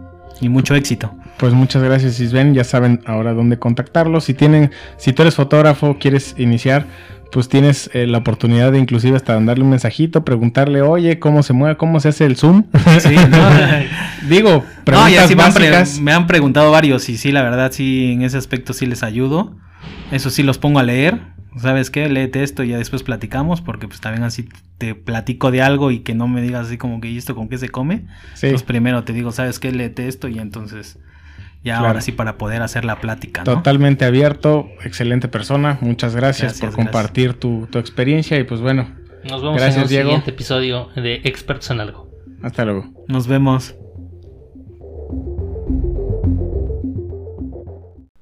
Y 0.42 0.48
mucho 0.48 0.74
éxito. 0.74 1.14
Pues 1.38 1.54
muchas 1.54 1.82
gracias 1.82 2.18
Isben, 2.18 2.52
ya 2.52 2.64
saben 2.64 3.00
ahora 3.06 3.32
dónde 3.32 3.58
contactarlos. 3.58 4.24
Si 4.24 4.34
tienen, 4.34 4.72
si 4.98 5.12
tú 5.12 5.22
eres 5.22 5.36
fotógrafo, 5.36 5.98
quieres 6.00 6.34
iniciar, 6.36 6.86
pues 7.30 7.48
tienes 7.48 7.88
eh, 7.94 8.08
la 8.08 8.18
oportunidad 8.18 8.72
de 8.72 8.78
inclusive 8.78 9.16
hasta 9.16 9.34
mandarle 9.34 9.62
un 9.62 9.70
mensajito, 9.70 10.24
preguntarle, 10.24 10.82
oye, 10.82 11.20
¿cómo 11.20 11.44
se 11.44 11.52
mueve? 11.52 11.76
¿Cómo 11.76 12.00
se 12.00 12.08
hace 12.08 12.26
el 12.26 12.36
zoom? 12.36 12.64
Sí, 13.00 13.14
¿no? 13.14 14.28
Digo, 14.28 14.50
No, 14.50 14.84
preguntas 14.84 15.56
me 15.56 15.68
han, 15.68 16.04
me 16.04 16.12
han 16.12 16.26
preguntado 16.26 16.72
varios 16.72 17.08
y 17.08 17.16
sí, 17.16 17.30
la 17.30 17.42
verdad, 17.42 17.70
sí, 17.72 18.12
en 18.12 18.22
ese 18.22 18.36
aspecto 18.36 18.72
sí 18.72 18.86
les 18.86 19.04
ayudo. 19.04 19.56
Eso 20.10 20.28
sí, 20.28 20.42
los 20.42 20.58
pongo 20.58 20.80
a 20.80 20.82
leer. 20.82 21.20
¿Sabes 21.58 21.90
qué? 21.90 22.08
Léete 22.08 22.42
esto 22.42 22.62
y 22.64 22.68
ya 22.68 22.78
después 22.78 23.02
platicamos 23.02 23.60
porque 23.60 23.86
pues 23.88 24.00
también 24.00 24.24
así 24.24 24.48
te 24.78 24.94
platico 24.94 25.50
de 25.50 25.60
algo 25.62 25.90
y 25.90 26.00
que 26.00 26.14
no 26.14 26.26
me 26.28 26.40
digas 26.42 26.66
así 26.66 26.78
como 26.78 27.00
que 27.00 27.10
¿y 27.10 27.18
esto 27.18 27.34
con 27.34 27.48
qué 27.48 27.58
se 27.58 27.68
come? 27.68 28.06
Sí, 28.34 28.46
Entonces 28.46 28.62
primero 28.66 29.04
te 29.04 29.12
digo, 29.12 29.32
¿sabes 29.32 29.58
qué? 29.58 29.70
Léete 29.72 30.08
esto 30.08 30.28
y 30.28 30.38
entonces 30.38 30.98
ya 31.64 31.74
Claro. 31.74 31.88
ahora 31.88 32.00
sí 32.00 32.10
para 32.12 32.38
poder 32.38 32.62
hacer 32.62 32.84
la 32.84 33.00
plática, 33.00 33.44
¿no? 33.44 33.54
totalmente 33.54 34.04
abierto, 34.04 34.68
excelente 34.82 35.28
persona. 35.28 35.78
Muchas 35.80 36.16
gracias, 36.16 36.52
Gracias, 36.52 36.60
por 36.60 36.70
gracias. 36.70 36.86
compartir 36.86 37.34
tu, 37.34 37.68
tu 37.70 37.78
experiencia 37.78 38.38
y 38.38 38.44
pues 38.44 38.60
bueno, 38.60 38.88
Nos 39.28 39.42
vemos 39.42 39.58
Gracias, 39.60 39.84
en 39.84 39.88
Diego. 39.88 40.08
siguiente 40.08 40.30
episodio 40.30 40.88
de 40.96 41.20
Expertos 41.24 41.70
en 41.70 41.80
Algo. 41.80 42.10
hasta 42.42 42.64
luego. 42.64 42.90
Nos 43.08 43.28
vemos. 43.28 43.76